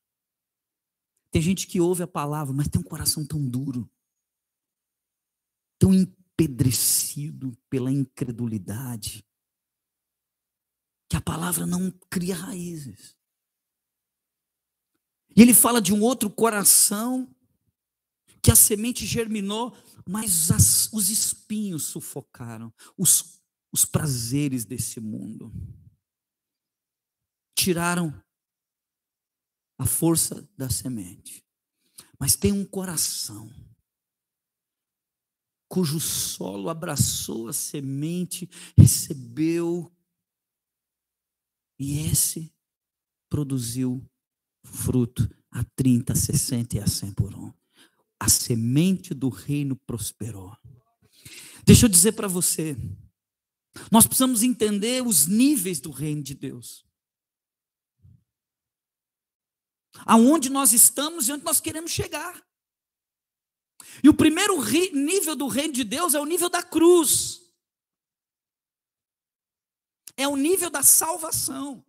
[1.29, 3.91] Tem gente que ouve a palavra, mas tem um coração tão duro,
[5.77, 9.27] tão empedrecido pela incredulidade,
[11.09, 13.13] que a palavra não cria raízes.
[15.35, 17.34] E ele fala de um outro coração
[18.45, 19.75] que a semente germinou,
[20.07, 23.41] mas as, os espinhos sufocaram os,
[23.73, 25.51] os prazeres desse mundo.
[27.57, 28.13] Tiraram
[29.79, 31.43] a força da semente.
[32.19, 33.51] Mas tem um coração
[35.67, 39.91] cujo solo abraçou a semente, recebeu,
[41.79, 42.53] e esse
[43.27, 44.07] produziu
[44.63, 47.51] fruto a 30, a 60 e a 100 por um
[48.25, 50.57] a semente do reino prosperou.
[51.63, 52.75] Deixa eu dizer para você,
[53.91, 56.83] nós precisamos entender os níveis do reino de Deus.
[60.07, 62.43] Aonde nós estamos e onde nós queremos chegar.
[64.03, 64.59] E o primeiro
[64.91, 67.41] nível do reino de Deus é o nível da cruz.
[70.17, 71.85] É o nível da salvação.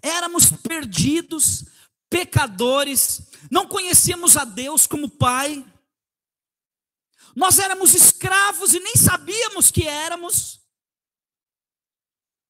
[0.00, 1.64] Éramos perdidos,
[2.12, 5.64] pecadores, não conhecíamos a Deus como Pai,
[7.34, 10.60] nós éramos escravos e nem sabíamos que éramos,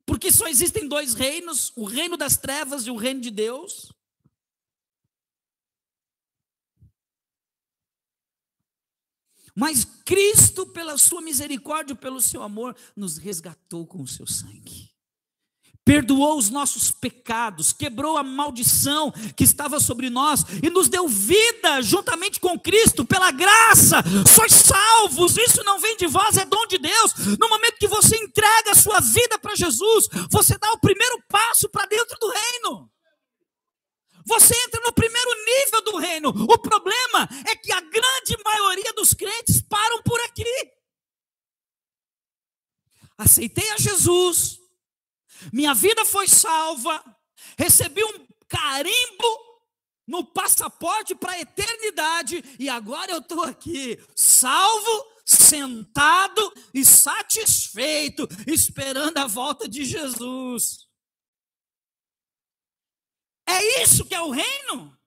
[0.05, 3.93] porque só existem dois reinos: o reino das trevas e o reino de Deus.
[9.55, 14.91] Mas Cristo, pela sua misericórdia, pelo seu amor, nos resgatou com o seu sangue.
[15.85, 21.83] Perdoou os nossos pecados, quebrou a maldição que estava sobre nós e nos deu vida
[21.83, 24.03] juntamente com Cristo, pela graça,
[24.35, 25.37] sois salvos.
[25.37, 27.14] Isso não vem de vós, é dom de Deus.
[27.39, 31.68] No momento que você entrega a sua vida para Jesus, você dá o primeiro passo
[31.68, 32.91] para dentro do reino.
[34.24, 36.28] Você entra no primeiro nível do reino.
[36.28, 40.45] O problema é que a grande maioria dos crentes param por aqui.
[43.18, 44.62] Aceitei a Jesus,
[45.53, 47.03] minha vida foi salva,
[47.57, 49.53] recebi um carimbo
[50.07, 59.18] no passaporte para a eternidade, e agora eu estou aqui, salvo, sentado e satisfeito, esperando
[59.18, 60.88] a volta de Jesus.
[63.47, 64.99] É isso que é o reino?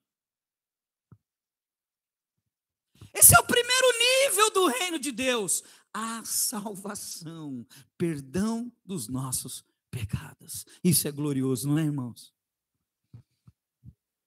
[3.12, 5.62] Esse é o primeiro nível do reino de Deus.
[5.92, 7.66] A salvação,
[7.96, 9.64] perdão dos nossos
[9.96, 10.66] pecados.
[10.84, 12.34] Isso é glorioso, não é, irmãos?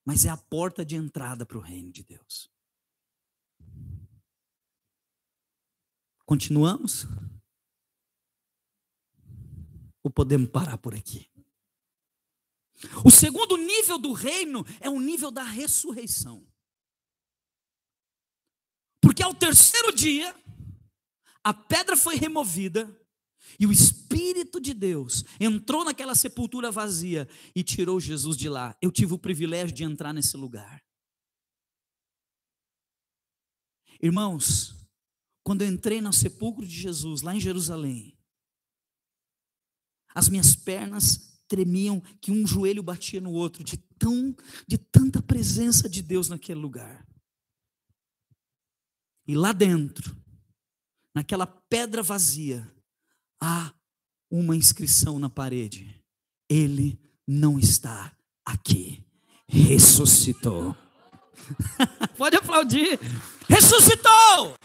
[0.03, 2.51] Mas é a porta de entrada para o reino de Deus.
[6.26, 7.05] Continuamos?
[10.01, 11.30] Ou podemos parar por aqui?
[13.05, 16.47] O segundo nível do reino é o nível da ressurreição.
[19.01, 20.36] Porque ao terceiro dia,
[21.43, 22.99] a pedra foi removida
[23.60, 28.76] e o Espírito de Deus entrou naquela sepultura vazia e tirou Jesus de lá.
[28.82, 30.82] Eu tive o privilégio de entrar nesse lugar.
[34.01, 34.74] Irmãos,
[35.43, 38.18] quando eu entrei no sepulcro de Jesus, lá em Jerusalém,
[40.16, 44.34] as minhas pernas tremiam que um joelho batia no outro, de, tão,
[44.66, 47.05] de tanta presença de Deus naquele lugar.
[49.28, 50.16] E lá dentro,
[51.14, 52.72] naquela pedra vazia,
[53.42, 53.74] há
[54.30, 56.02] uma inscrição na parede:
[56.50, 58.16] Ele não está
[58.46, 59.04] aqui,
[59.48, 60.76] ressuscitou.
[62.18, 63.00] Pode aplaudir,
[63.48, 64.56] ressuscitou.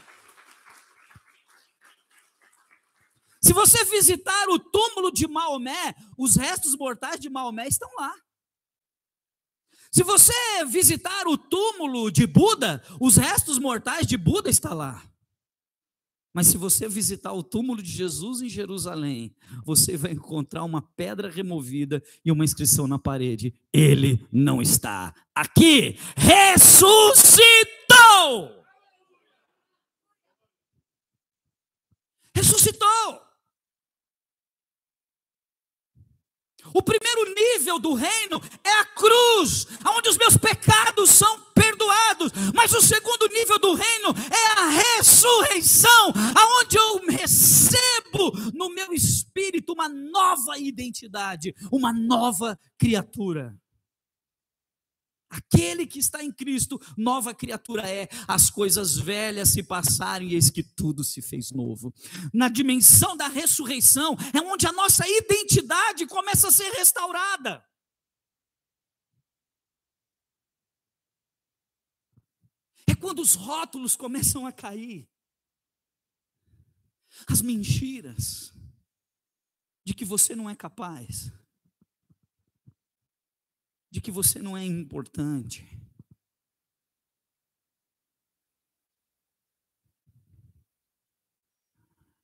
[3.42, 8.14] Se você visitar o túmulo de Maomé, os restos mortais de Maomé estão lá.
[9.92, 10.32] Se você
[10.66, 15.00] visitar o túmulo de Buda, os restos mortais de Buda estão lá.
[16.34, 19.32] Mas se você visitar o túmulo de Jesus em Jerusalém,
[19.64, 25.96] você vai encontrar uma pedra removida e uma inscrição na parede: Ele não está aqui,
[26.16, 27.64] ressuscitou!
[32.34, 33.23] Ressuscitou!
[36.74, 42.32] O primeiro nível do reino é a cruz, onde os meus pecados são perdoados.
[42.52, 49.72] Mas o segundo nível do reino é a ressurreição, aonde eu recebo no meu espírito
[49.72, 53.56] uma nova identidade, uma nova criatura.
[55.34, 58.08] Aquele que está em Cristo, nova criatura é.
[58.28, 61.92] As coisas velhas se passaram e eis que tudo se fez novo.
[62.32, 67.64] Na dimensão da ressurreição é onde a nossa identidade começa a ser restaurada.
[72.86, 75.08] É quando os rótulos começam a cair.
[77.26, 78.52] As mentiras
[79.84, 81.32] de que você não é capaz
[83.94, 85.64] de que você não é importante.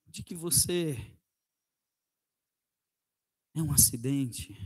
[0.04, 0.96] De que você
[3.54, 4.58] é um acidente.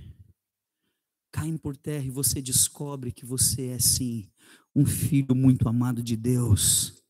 [1.30, 4.32] Caem por terra e você descobre que você é sim
[4.74, 7.04] um filho muito amado de Deus.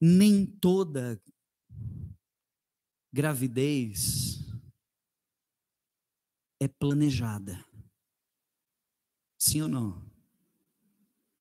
[0.00, 1.22] Nem toda
[3.12, 4.38] gravidez
[6.58, 7.69] é planejada.
[9.40, 10.04] Sim ou não?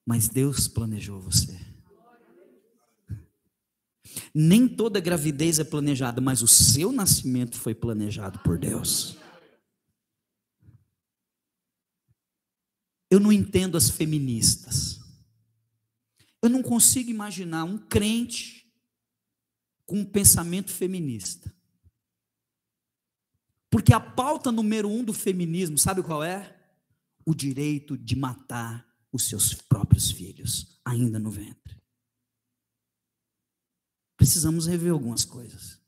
[0.06, 1.60] Mas Deus planejou você.
[4.34, 9.18] Nem toda gravidez é planejada, mas o seu nascimento foi planejado por Deus.
[13.12, 15.00] Eu não entendo as feministas.
[16.42, 18.72] Eu não consigo imaginar um crente
[19.86, 21.54] com um pensamento feminista.
[23.70, 26.59] Porque a pauta número um do feminismo, sabe qual é?
[27.30, 31.80] O direito de matar os seus próprios filhos, ainda no ventre.
[34.18, 35.80] Precisamos rever algumas coisas.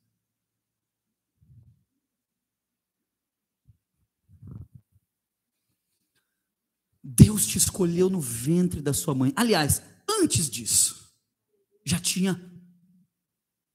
[7.04, 9.34] Deus te escolheu no ventre da sua mãe.
[9.36, 11.12] Aliás, antes disso,
[11.84, 12.40] já tinha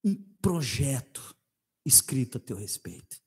[0.05, 1.37] um projeto
[1.85, 3.26] escrito a teu respeito.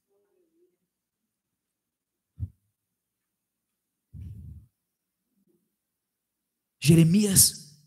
[6.81, 7.77] Jeremias,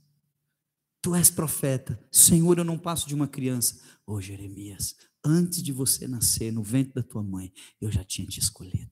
[1.00, 1.98] tu és profeta.
[2.10, 3.80] Senhor, eu não passo de uma criança.
[4.06, 8.26] Ô oh, Jeremias, antes de você nascer no ventre da tua mãe, eu já tinha
[8.26, 8.90] te escolhido.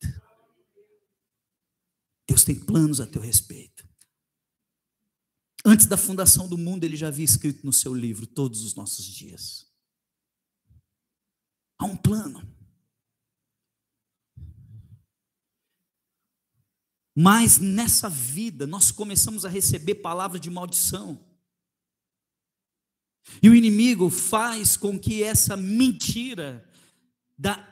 [2.26, 3.88] Deus tem planos a teu respeito.
[5.64, 9.05] Antes da fundação do mundo, ele já havia escrito no seu livro todos os nossos
[9.05, 9.66] dias.
[11.78, 12.59] Há um plano.
[17.22, 21.22] Mas nessa vida, nós começamos a receber palavras de maldição.
[23.42, 26.66] E o inimigo faz com que essa mentira
[27.36, 27.62] da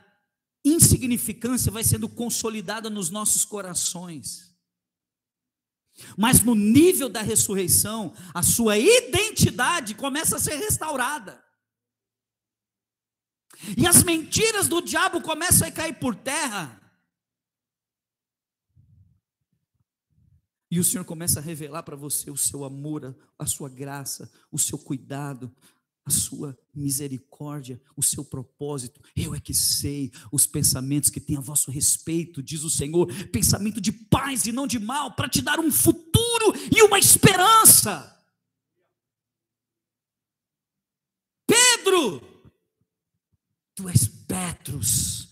[0.62, 4.54] insignificância vai sendo consolidada nos nossos corações.
[6.14, 11.42] Mas no nível da ressurreição, a sua identidade começa a ser restaurada.
[13.78, 16.87] E as mentiras do diabo começam a cair por terra.
[20.70, 24.58] E o Senhor começa a revelar para você o seu amor, a sua graça, o
[24.58, 25.50] seu cuidado,
[26.04, 29.00] a sua misericórdia, o seu propósito.
[29.14, 33.80] Eu é que sei os pensamentos que têm a vosso respeito, diz o Senhor, pensamento
[33.80, 38.14] de paz e não de mal, para te dar um futuro e uma esperança.
[41.46, 42.20] Pedro,
[43.74, 45.28] tu és Petrus,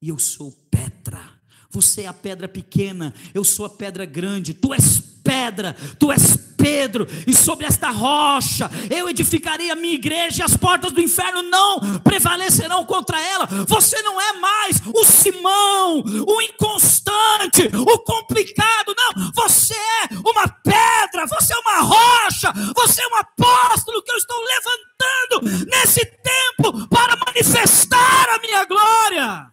[0.00, 1.41] e eu sou Petra.
[1.72, 4.52] Você é a pedra pequena, eu sou a pedra grande.
[4.52, 10.42] Tu és pedra, tu és Pedro, e sobre esta rocha eu edificarei a minha igreja,
[10.42, 13.46] e as portas do inferno não prevalecerão contra ela.
[13.66, 19.32] Você não é mais o Simão, o inconstante, o complicado, não.
[19.34, 24.36] Você é uma pedra, você é uma rocha, você é um apóstolo que eu estou
[24.38, 29.51] levantando nesse tempo para manifestar a minha glória.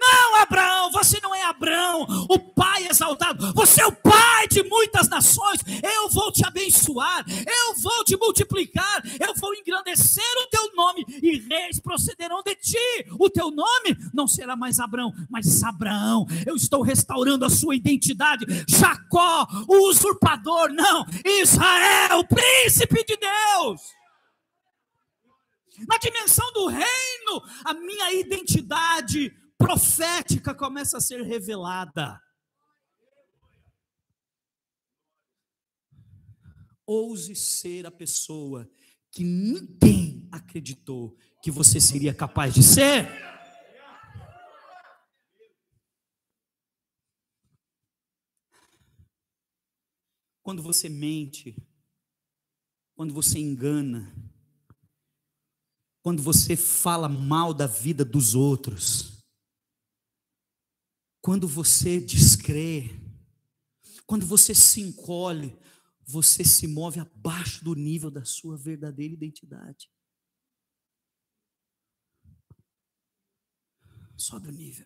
[0.00, 3.52] Não, Abraão, você não é Abraão, o pai exaltado.
[3.52, 5.60] Você é o pai de muitas nações.
[5.82, 11.38] Eu vou te abençoar, eu vou te multiplicar, eu vou engrandecer o teu nome e
[11.40, 13.06] reis procederão de ti.
[13.18, 16.26] O teu nome não será mais Abraão, mas Abraão.
[16.46, 18.46] Eu estou restaurando a sua identidade.
[18.66, 21.04] Jacó, o usurpador, não.
[21.24, 24.00] Israel, o príncipe de Deus
[25.88, 32.18] na dimensão do reino, a minha identidade profética começa a ser revelada.
[36.86, 38.68] Ouse ser a pessoa
[39.12, 43.06] que ninguém acreditou que você seria capaz de ser.
[50.42, 51.54] Quando você mente,
[52.96, 54.12] quando você engana,
[56.02, 59.19] quando você fala mal da vida dos outros,
[61.30, 62.90] quando você descrê,
[64.04, 65.56] quando você se encolhe,
[66.04, 69.88] você se move abaixo do nível da sua verdadeira identidade.
[74.16, 74.84] Sobe o nível.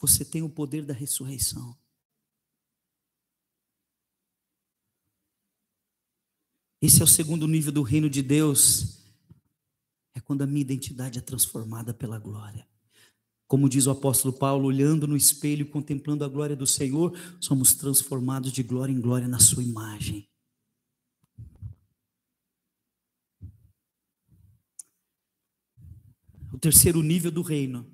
[0.00, 1.80] Você tem o poder da ressurreição.
[6.80, 9.00] Esse é o segundo nível do reino de Deus
[10.14, 12.66] é quando a minha identidade é transformada pela glória.
[13.46, 18.50] Como diz o apóstolo Paulo, olhando no espelho, contemplando a glória do Senhor, somos transformados
[18.50, 20.26] de glória em glória na Sua imagem.
[26.50, 27.86] O terceiro nível do reino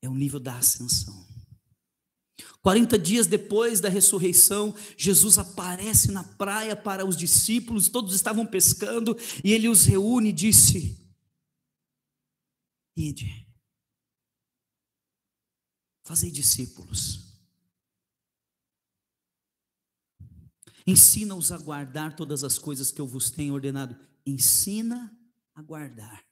[0.00, 1.26] é o nível da ascensão.
[2.60, 9.16] 40 dias depois da ressurreição, Jesus aparece na praia para os discípulos, todos estavam pescando,
[9.42, 11.01] e ele os reúne e disse:
[12.96, 13.46] Ide.
[16.04, 17.32] Fazei discípulos.
[20.86, 23.96] Ensina-os a guardar todas as coisas que eu vos tenho ordenado.
[24.26, 25.16] Ensina
[25.54, 26.26] a guardar.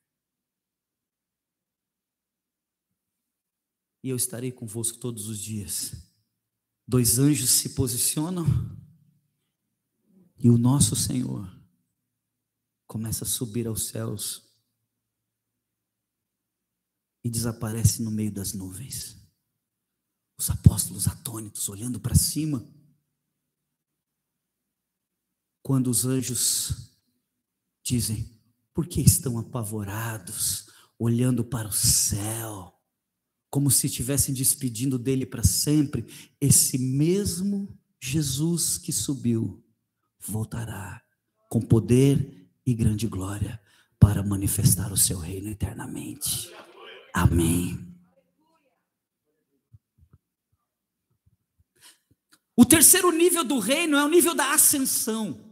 [4.02, 5.92] E eu estarei convosco todos os dias.
[6.86, 8.44] Dois anjos se posicionam
[10.36, 11.48] e o nosso Senhor
[12.86, 14.49] começa a subir aos céus
[17.22, 19.16] e desaparece no meio das nuvens.
[20.38, 22.66] Os apóstolos atônitos olhando para cima.
[25.62, 26.96] Quando os anjos
[27.82, 28.30] dizem:
[28.72, 30.66] Por que estão apavorados,
[30.98, 32.74] olhando para o céu,
[33.50, 36.06] como se estivessem despedindo dele para sempre?
[36.40, 39.62] Esse mesmo Jesus que subiu
[40.26, 41.02] voltará
[41.50, 43.60] com poder e grande glória
[43.98, 46.50] para manifestar o seu reino eternamente.
[47.12, 47.90] Amém.
[52.56, 55.50] O terceiro nível do reino é o nível da ascensão.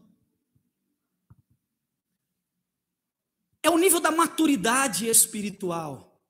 [3.62, 6.22] É o nível da maturidade espiritual.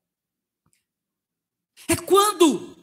[1.87, 2.77] É quando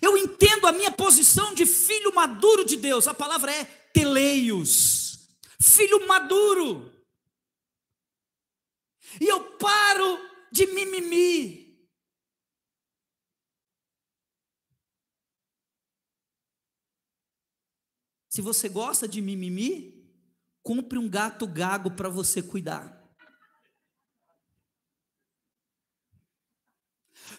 [0.00, 3.06] eu entendo a minha posição de filho maduro de Deus.
[3.06, 5.28] A palavra é teleios,
[5.60, 6.92] filho maduro.
[9.20, 11.64] E eu paro de mimimi.
[18.28, 20.08] Se você gosta de mimimi,
[20.62, 23.02] compre um gato gago para você cuidar.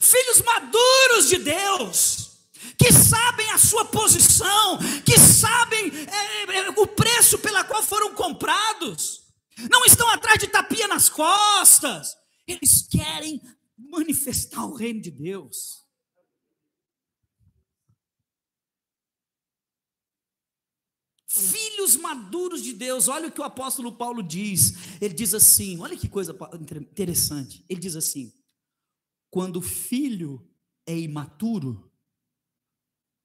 [0.01, 7.39] Filhos maduros de Deus, que sabem a sua posição, que sabem é, é, o preço
[7.39, 9.21] pela qual foram comprados,
[9.71, 12.13] não estão atrás de tapinha nas costas,
[12.47, 13.41] eles querem
[13.77, 15.85] manifestar o reino de Deus.
[21.35, 23.07] filhos maduros de Deus.
[23.07, 25.01] Olha o que o apóstolo Paulo diz.
[25.01, 26.35] Ele diz assim: olha que coisa
[26.89, 27.65] interessante.
[27.67, 28.33] Ele diz assim:
[29.29, 30.47] quando o filho
[30.85, 31.91] é imaturo,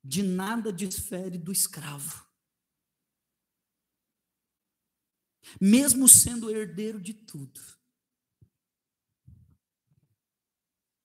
[0.03, 2.27] de nada difere do escravo,
[5.61, 7.80] mesmo sendo herdeiro de tudo.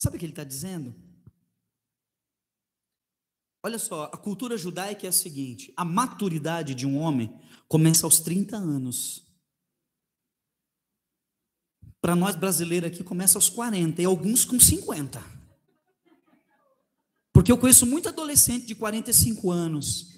[0.05, 0.93] Sabe o que ele está dizendo?
[3.63, 7.35] Olha só, a cultura judaica é a seguinte: a maturidade de um homem
[7.67, 9.25] começa aos 30 anos.
[11.99, 15.19] Para nós brasileiros aqui começa aos 40 e alguns com 50.
[17.33, 20.13] Porque eu conheço muito adolescente de 45 anos.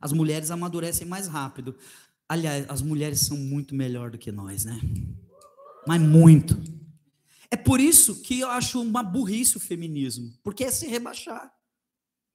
[0.00, 1.76] As mulheres amadurecem mais rápido.
[2.28, 4.80] Aliás, as mulheres são muito melhor do que nós, né?
[5.86, 6.54] Mas muito.
[7.50, 11.52] É por isso que eu acho uma burrice o feminismo, porque é se rebaixar.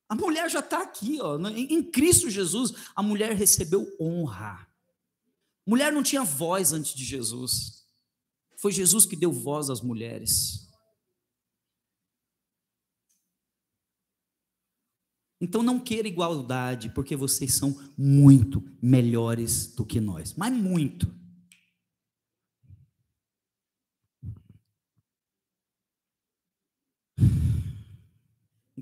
[0.09, 4.67] A mulher já está aqui, ó, em Cristo Jesus, a mulher recebeu honra.
[5.65, 7.85] Mulher não tinha voz antes de Jesus.
[8.57, 10.67] Foi Jesus que deu voz às mulheres.
[15.39, 21.13] Então não queira igualdade, porque vocês são muito melhores do que nós, mas muito.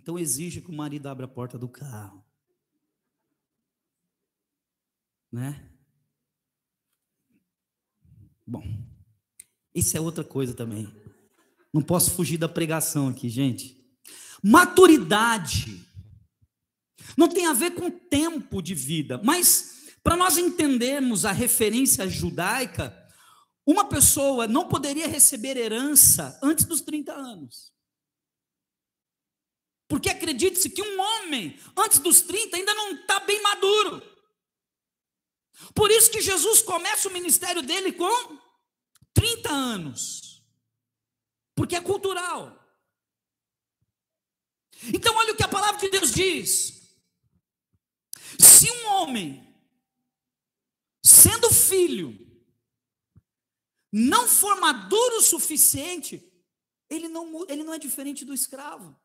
[0.06, 2.24] Então exige que o marido abra a porta do carro.
[5.32, 5.68] Né?
[8.46, 8.62] Bom,
[9.74, 10.88] isso é outra coisa também.
[11.74, 13.84] Não posso fugir da pregação aqui, gente.
[14.44, 15.84] Maturidade
[17.18, 22.96] não tem a ver com tempo de vida, mas para nós entendermos a referência judaica,
[23.66, 27.75] uma pessoa não poderia receber herança antes dos 30 anos.
[29.88, 34.02] Porque acredite-se que um homem, antes dos 30, ainda não está bem maduro.
[35.74, 38.40] Por isso que Jesus começa o ministério dele com
[39.14, 40.44] 30 anos.
[41.56, 42.62] Porque é cultural.
[44.94, 46.98] Então, olha o que a palavra de Deus diz.
[48.40, 49.56] Se um homem,
[51.04, 52.20] sendo filho,
[53.92, 56.22] não for maduro o suficiente,
[56.90, 59.00] ele não, ele não é diferente do escravo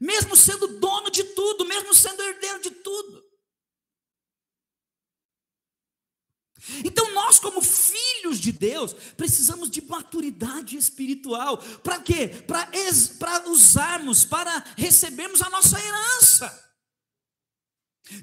[0.00, 3.32] mesmo sendo dono de tudo, mesmo sendo herdeiro de tudo.
[6.84, 11.58] Então, nós, como filhos de Deus, precisamos de maturidade espiritual.
[11.82, 12.28] Para quê?
[12.46, 16.72] Para usarmos, para recebermos a nossa herança.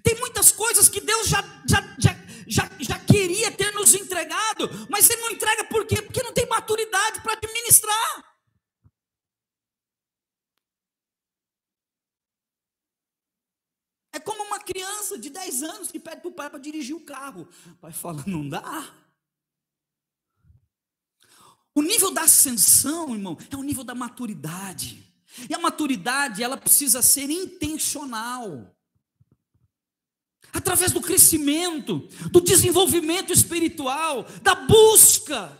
[0.03, 2.16] Tem muitas coisas que Deus já, já, já,
[2.47, 6.01] já, já queria ter nos entregado, mas Ele não entrega por quê?
[6.01, 8.28] Porque não tem maturidade para administrar.
[14.20, 16.99] É como uma criança de 10 anos que pede para o pai para dirigir o
[16.99, 17.47] carro.
[17.67, 18.93] O pai fala: não dá.
[21.74, 25.09] O nível da ascensão, irmão, é o nível da maturidade.
[25.49, 28.76] E a maturidade, ela precisa ser intencional.
[30.51, 31.99] Através do crescimento,
[32.30, 35.57] do desenvolvimento espiritual, da busca.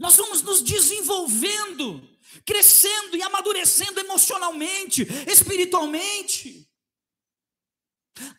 [0.00, 2.02] Nós vamos nos desenvolvendo
[2.44, 6.68] crescendo e amadurecendo emocionalmente, espiritualmente.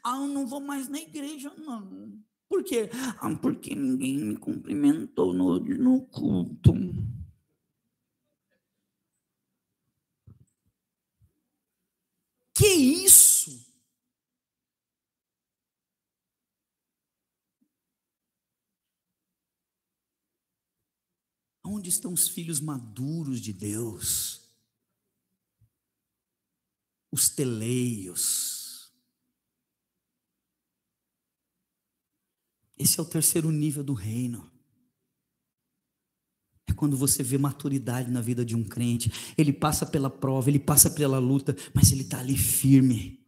[0.04, 2.18] Ah, eu não vou mais na igreja, não.
[2.48, 2.90] Por quê?
[3.20, 6.74] Ah, porque ninguém me cumprimentou no, no culto.
[12.54, 13.65] Que isso?
[21.68, 24.42] Onde estão os filhos maduros de Deus?
[27.12, 28.94] Os teleios.
[32.78, 34.52] Esse é o terceiro nível do reino.
[36.68, 39.12] É quando você vê maturidade na vida de um crente.
[39.36, 43.26] Ele passa pela prova, ele passa pela luta, mas ele está ali firme.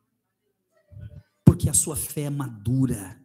[1.43, 3.19] Porque a sua fé é madura.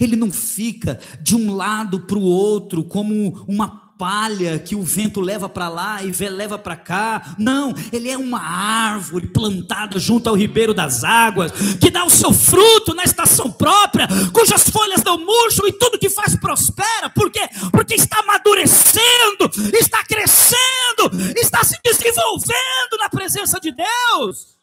[0.00, 5.20] Ele não fica de um lado para o outro como uma palha que o vento
[5.20, 7.36] leva para lá e leva para cá.
[7.38, 12.32] Não, ele é uma árvore plantada junto ao ribeiro das águas, que dá o seu
[12.32, 17.10] fruto na estação própria, cujas folhas dão murcho e tudo que faz prospera.
[17.10, 17.48] Por quê?
[17.70, 24.58] Porque está amadurecendo, está crescendo, está se desenvolvendo na presença de Deus.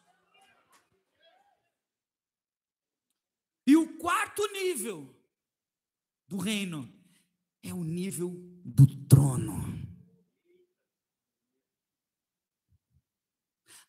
[3.66, 5.08] E o quarto nível
[6.28, 6.92] do reino
[7.62, 9.60] é o nível do trono.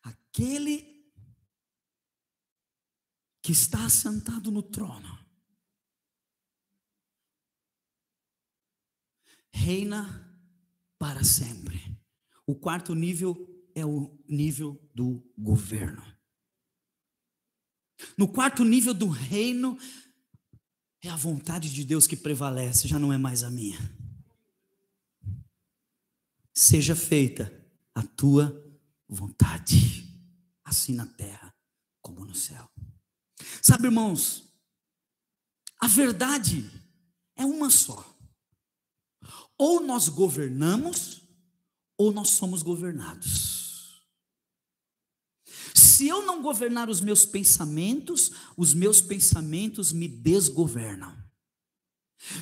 [0.02, 0.92] Aquele
[3.42, 5.22] que está sentado no trono
[9.52, 10.28] reina
[10.98, 11.96] para sempre.
[12.46, 16.02] O quarto nível é o nível do governo.
[18.16, 19.78] No quarto nível do reino,
[21.00, 23.78] é a vontade de Deus que prevalece, já não é mais a minha.
[26.62, 27.52] Seja feita
[27.92, 28.56] a tua
[29.08, 30.06] vontade,
[30.64, 31.52] assim na terra
[32.00, 32.70] como no céu.
[33.60, 34.44] Sabe, irmãos,
[35.80, 36.70] a verdade
[37.34, 38.16] é uma só.
[39.58, 41.22] Ou nós governamos,
[41.98, 44.00] ou nós somos governados.
[45.74, 51.21] Se eu não governar os meus pensamentos, os meus pensamentos me desgovernam.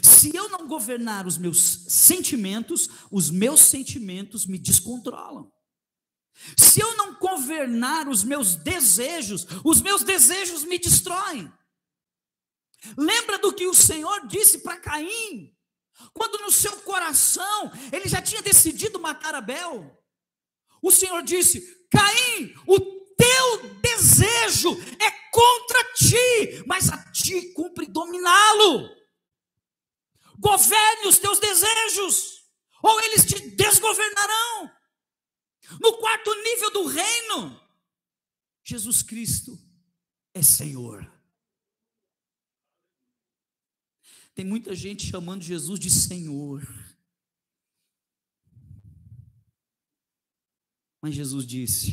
[0.03, 1.59] Se eu não governar os meus
[1.89, 5.51] sentimentos, os meus sentimentos me descontrolam.
[6.57, 11.51] Se eu não governar os meus desejos, os meus desejos me destroem.
[12.97, 15.55] Lembra do que o Senhor disse para Caim?
[16.15, 19.99] Quando no seu coração ele já tinha decidido matar Abel.
[20.83, 22.79] O Senhor disse: Caim, o
[23.17, 29.00] teu desejo é contra ti, mas a ti cumpre dominá-lo.
[30.41, 32.51] Governe os teus desejos,
[32.83, 34.75] ou eles te desgovernarão.
[35.79, 37.61] No quarto nível do reino,
[38.65, 39.59] Jesus Cristo
[40.33, 41.07] é Senhor.
[44.35, 46.63] Tem muita gente chamando Jesus de Senhor.
[51.03, 51.93] Mas Jesus disse: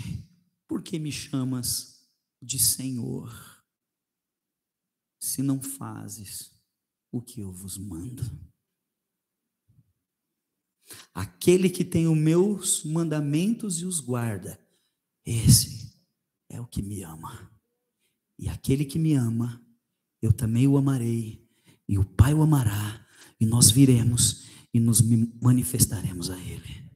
[0.66, 2.10] por que me chamas
[2.42, 3.30] de Senhor,
[5.20, 6.57] se não fazes
[7.12, 8.24] o que eu vos mando?
[11.14, 14.60] Aquele que tem os meus mandamentos e os guarda,
[15.26, 15.94] esse
[16.50, 17.52] é o que me ama.
[18.40, 19.62] E aquele que me ama,
[20.22, 21.46] eu também o amarei,
[21.88, 23.06] e o Pai o amará,
[23.40, 25.02] e nós viremos e nos
[25.42, 26.88] manifestaremos a Ele.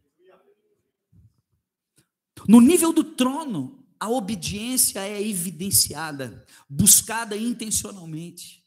[2.47, 8.60] No nível do trono, a obediência é evidenciada, buscada intencionalmente.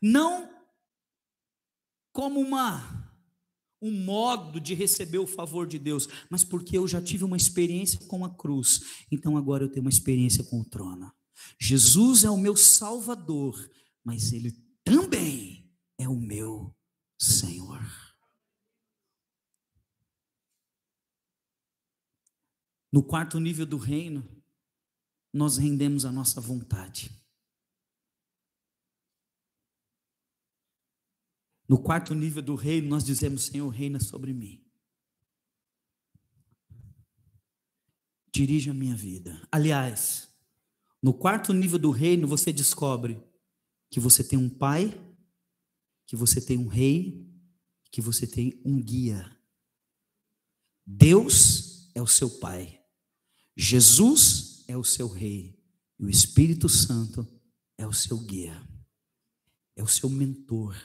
[0.00, 0.50] Não
[2.12, 3.04] como uma
[3.84, 8.00] um modo de receber o favor de Deus, mas porque eu já tive uma experiência
[8.06, 11.12] com a cruz, então agora eu tenho uma experiência com o trono.
[11.60, 13.54] Jesus é o meu salvador,
[14.02, 16.74] mas ele também é o meu
[17.18, 17.82] Senhor.
[22.90, 24.26] No quarto nível do reino,
[25.32, 27.10] nós rendemos a nossa vontade.
[31.68, 34.62] No quarto nível do reino, nós dizemos: Senhor, reina sobre mim.
[38.32, 39.46] Dirige a minha vida.
[39.50, 40.28] Aliás,
[41.00, 43.22] no quarto nível do reino, você descobre
[43.90, 44.92] que você tem um pai,
[46.06, 47.30] que você tem um rei,
[47.90, 49.30] que você tem um guia.
[50.84, 52.82] Deus é o seu pai.
[53.56, 55.56] Jesus é o seu rei
[55.98, 57.26] e o Espírito Santo
[57.78, 58.60] é o seu guia,
[59.76, 60.76] é o seu mentor,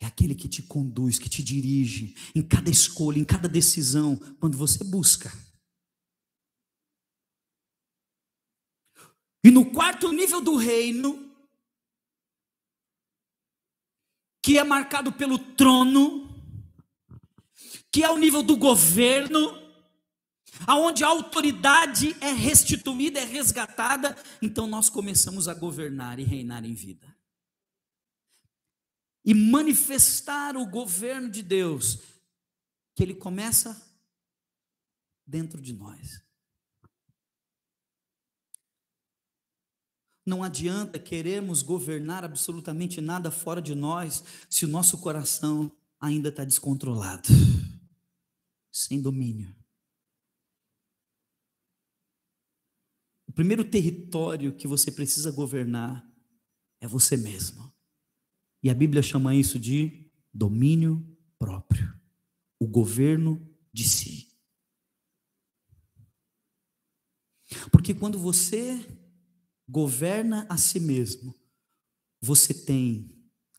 [0.00, 4.56] é aquele que te conduz, que te dirige em cada escolha, em cada decisão, quando
[4.56, 5.32] você busca.
[9.42, 11.32] E no quarto nível do reino,
[14.42, 16.26] que é marcado pelo trono,
[17.90, 19.66] que é o nível do governo,
[20.66, 26.74] aonde a autoridade é restituída, é resgatada, então nós começamos a governar e reinar em
[26.74, 27.15] vida.
[29.26, 31.98] E manifestar o governo de Deus
[32.94, 33.84] que ele começa
[35.26, 36.24] dentro de nós.
[40.24, 45.70] Não adianta queremos governar absolutamente nada fora de nós se o nosso coração
[46.00, 47.28] ainda está descontrolado,
[48.72, 49.54] sem domínio.
[53.28, 56.04] O primeiro território que você precisa governar
[56.80, 57.65] é você mesmo.
[58.66, 61.94] E a Bíblia chama isso de domínio próprio
[62.58, 64.26] o governo de si.
[67.70, 68.84] Porque quando você
[69.68, 71.32] governa a si mesmo,
[72.20, 73.08] você tem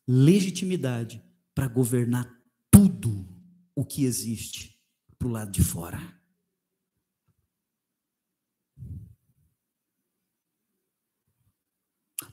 [0.06, 1.24] legitimidade
[1.56, 2.30] para governar
[2.70, 3.26] tudo
[3.74, 4.78] o que existe
[5.18, 6.02] para o lado de fora.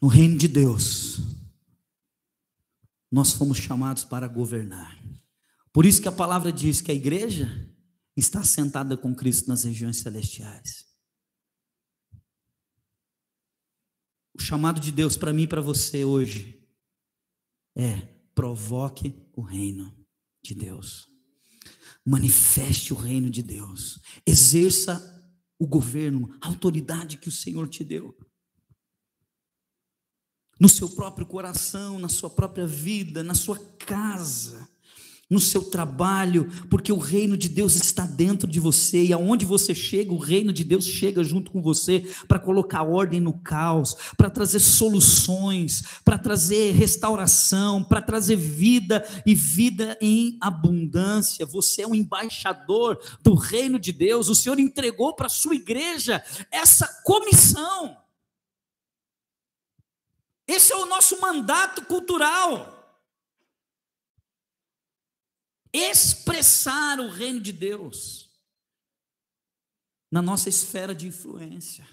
[0.03, 1.34] No reino de Deus,
[3.15, 5.01] nós fomos chamados para governar.
[5.73, 7.73] Por isso que a palavra diz que a igreja
[8.17, 10.85] está sentada com Cristo nas regiões celestiais.
[14.37, 16.61] O chamado de Deus para mim e para você hoje
[17.77, 18.01] é
[18.35, 19.97] provoque o reino
[20.43, 21.09] de Deus.
[22.05, 24.01] Manifeste o reino de Deus.
[24.27, 25.25] Exerça
[25.57, 28.13] o governo, a autoridade que o Senhor te deu.
[30.59, 34.69] No seu próprio coração, na sua própria vida, na sua casa
[35.29, 39.75] no seu trabalho, porque o reino de Deus está dentro de você e aonde você
[39.75, 44.29] chega, o reino de Deus chega junto com você para colocar ordem no caos, para
[44.29, 51.47] trazer soluções, para trazer restauração, para trazer vida e vida em abundância.
[51.47, 54.29] Você é um embaixador do reino de Deus.
[54.29, 58.04] O Senhor entregou para a sua igreja essa comissão.
[60.47, 62.75] Esse é o nosso mandato cultural
[65.73, 68.31] expressar o reino de Deus
[70.11, 71.85] na nossa esfera de influência.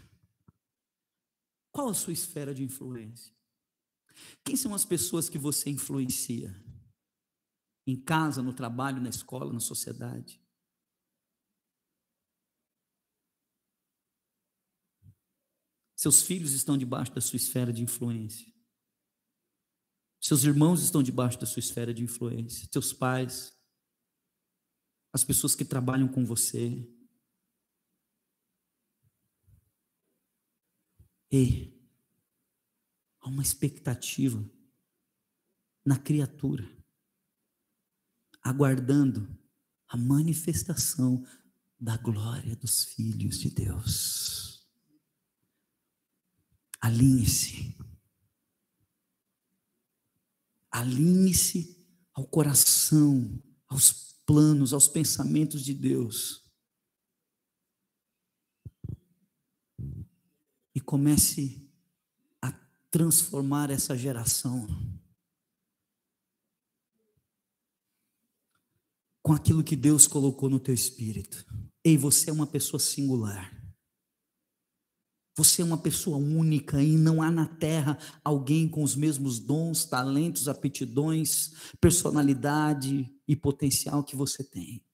[1.72, 3.34] Qual a sua esfera de influência?
[4.44, 6.54] Quem são as pessoas que você influencia?
[7.88, 10.41] Em casa, no trabalho, na escola, na sociedade?
[16.02, 18.52] Seus filhos estão debaixo da sua esfera de influência.
[20.20, 22.68] Seus irmãos estão debaixo da sua esfera de influência.
[22.74, 23.56] Seus pais,
[25.14, 26.92] as pessoas que trabalham com você.
[31.30, 31.80] Ei,
[33.20, 34.44] há uma expectativa
[35.86, 36.68] na criatura,
[38.42, 39.40] aguardando
[39.88, 41.24] a manifestação
[41.80, 44.51] da glória dos filhos de Deus.
[46.82, 47.78] Alinhe-se.
[50.72, 51.78] Alinhe-se
[52.14, 56.44] ao coração, aos planos, aos pensamentos de Deus.
[60.74, 61.70] E comece
[62.42, 62.52] a
[62.90, 64.68] transformar essa geração
[69.22, 71.46] com aquilo que Deus colocou no teu espírito.
[71.84, 73.61] Ei, você é uma pessoa singular.
[75.42, 79.86] Você é uma pessoa única e não há na terra alguém com os mesmos dons,
[79.86, 84.86] talentos, aptidões, personalidade e potencial que você tem.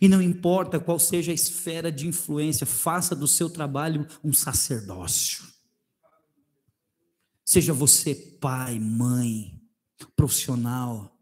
[0.00, 5.44] E não importa qual seja a esfera de influência, faça do seu trabalho um sacerdócio.
[7.44, 9.60] Seja você pai, mãe,
[10.14, 11.20] profissional,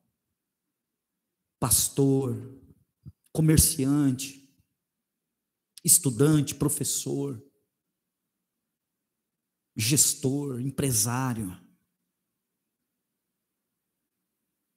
[1.59, 2.61] pastor,
[3.33, 4.41] comerciante,
[5.85, 7.43] estudante, professor,
[9.76, 11.57] gestor, empresário.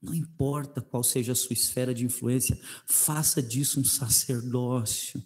[0.02, 5.24] Não importa qual seja a sua esfera de influência, faça disso um sacerdócio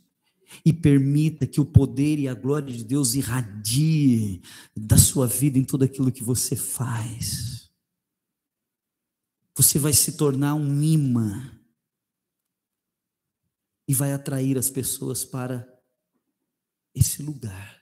[0.66, 4.42] e permita que o poder e a glória de Deus irradie
[4.76, 7.70] da sua vida em tudo aquilo que você faz.
[9.56, 11.60] Você vai se tornar um imã
[13.88, 15.69] e vai atrair as pessoas para
[16.94, 17.82] esse lugar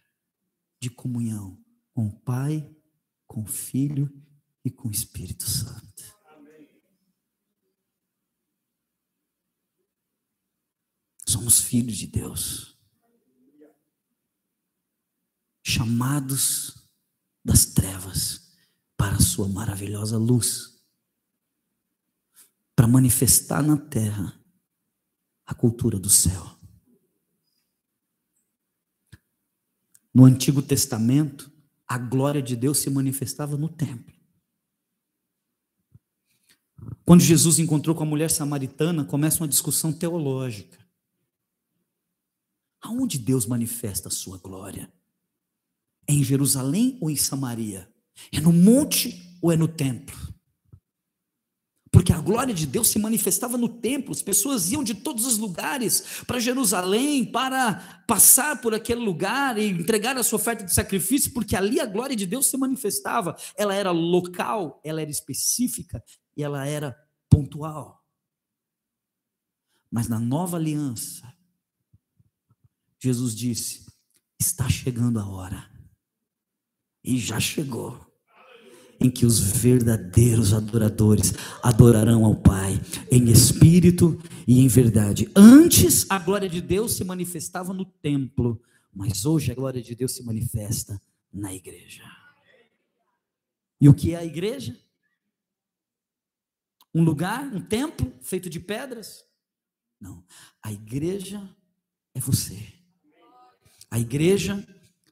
[0.79, 2.69] de comunhão com o Pai,
[3.25, 4.11] com o Filho
[4.63, 5.87] e com o Espírito Santo.
[11.25, 12.77] Somos filhos de Deus,
[15.61, 16.87] chamados
[17.43, 18.53] das trevas
[18.95, 20.81] para a Sua maravilhosa luz,
[22.75, 24.39] para manifestar na terra
[25.45, 26.56] a cultura do céu.
[30.17, 31.51] No Antigo Testamento,
[31.87, 34.15] a glória de Deus se manifestava no templo.
[37.05, 40.83] Quando Jesus encontrou com a mulher samaritana, começa uma discussão teológica.
[42.81, 44.91] Aonde Deus manifesta a sua glória?
[46.07, 47.87] É em Jerusalém ou em Samaria?
[48.31, 50.17] É no monte ou é no templo?
[51.97, 55.39] Porque a glória de Deus se manifestava no templo, as pessoas iam de todos os
[55.39, 61.33] lugares para Jerusalém para passar por aquele lugar e entregar a sua oferta de sacrifício,
[61.33, 63.35] porque ali a glória de Deus se manifestava.
[63.57, 66.03] Ela era local, ela era específica
[66.35, 66.95] e ela era
[67.27, 68.05] pontual.
[69.89, 71.33] Mas na nova aliança,
[73.01, 73.91] Jesus disse:
[74.39, 75.67] está chegando a hora,
[77.03, 78.06] e já chegou,
[78.99, 82.79] em que os verdadeiros adoradores adorarão ao Pai
[83.11, 85.29] em espírito e em verdade.
[85.35, 88.61] Antes a glória de Deus se manifestava no templo,
[88.93, 92.03] mas hoje a glória de Deus se manifesta na igreja.
[93.79, 94.75] E o que é a igreja?
[96.93, 99.23] Um lugar, um templo feito de pedras?
[99.99, 100.23] Não.
[100.63, 101.47] A igreja
[102.13, 102.73] é você.
[103.89, 104.65] A igreja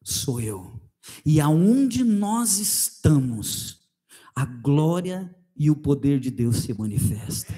[0.03, 0.79] sou eu.
[1.25, 3.79] E aonde nós estamos,
[4.35, 7.53] a glória e o poder de Deus se manifesta.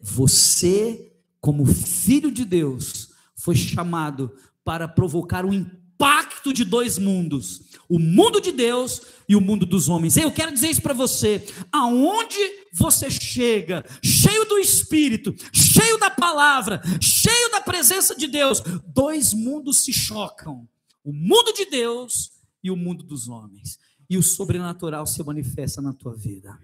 [0.00, 4.32] Você, como filho de Deus, foi chamado
[4.64, 9.88] para provocar o impacto de dois mundos: o mundo de Deus e o mundo dos
[9.88, 10.16] homens.
[10.16, 11.46] Eu quero dizer isso para você.
[11.70, 12.36] Aonde
[12.72, 19.84] você chega, cheio do Espírito, cheio da palavra, cheio da presença de Deus, dois mundos
[19.84, 20.68] se chocam:
[21.04, 22.32] o mundo de Deus
[22.62, 23.78] e o mundo dos homens.
[24.08, 26.58] E o sobrenatural se manifesta na tua vida.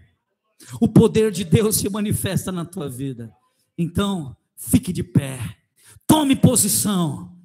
[0.80, 3.32] O poder de Deus se manifesta na tua vida.
[3.76, 5.57] Então, fique de pé.
[6.07, 7.36] Tome posição.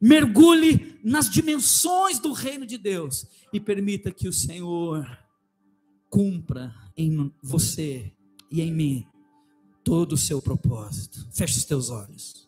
[0.00, 5.06] Mergulhe nas dimensões do reino de Deus e permita que o Senhor
[6.10, 8.12] cumpra em você
[8.50, 9.06] e em mim
[9.82, 11.26] todo o seu propósito.
[11.32, 12.45] Feche os teus olhos.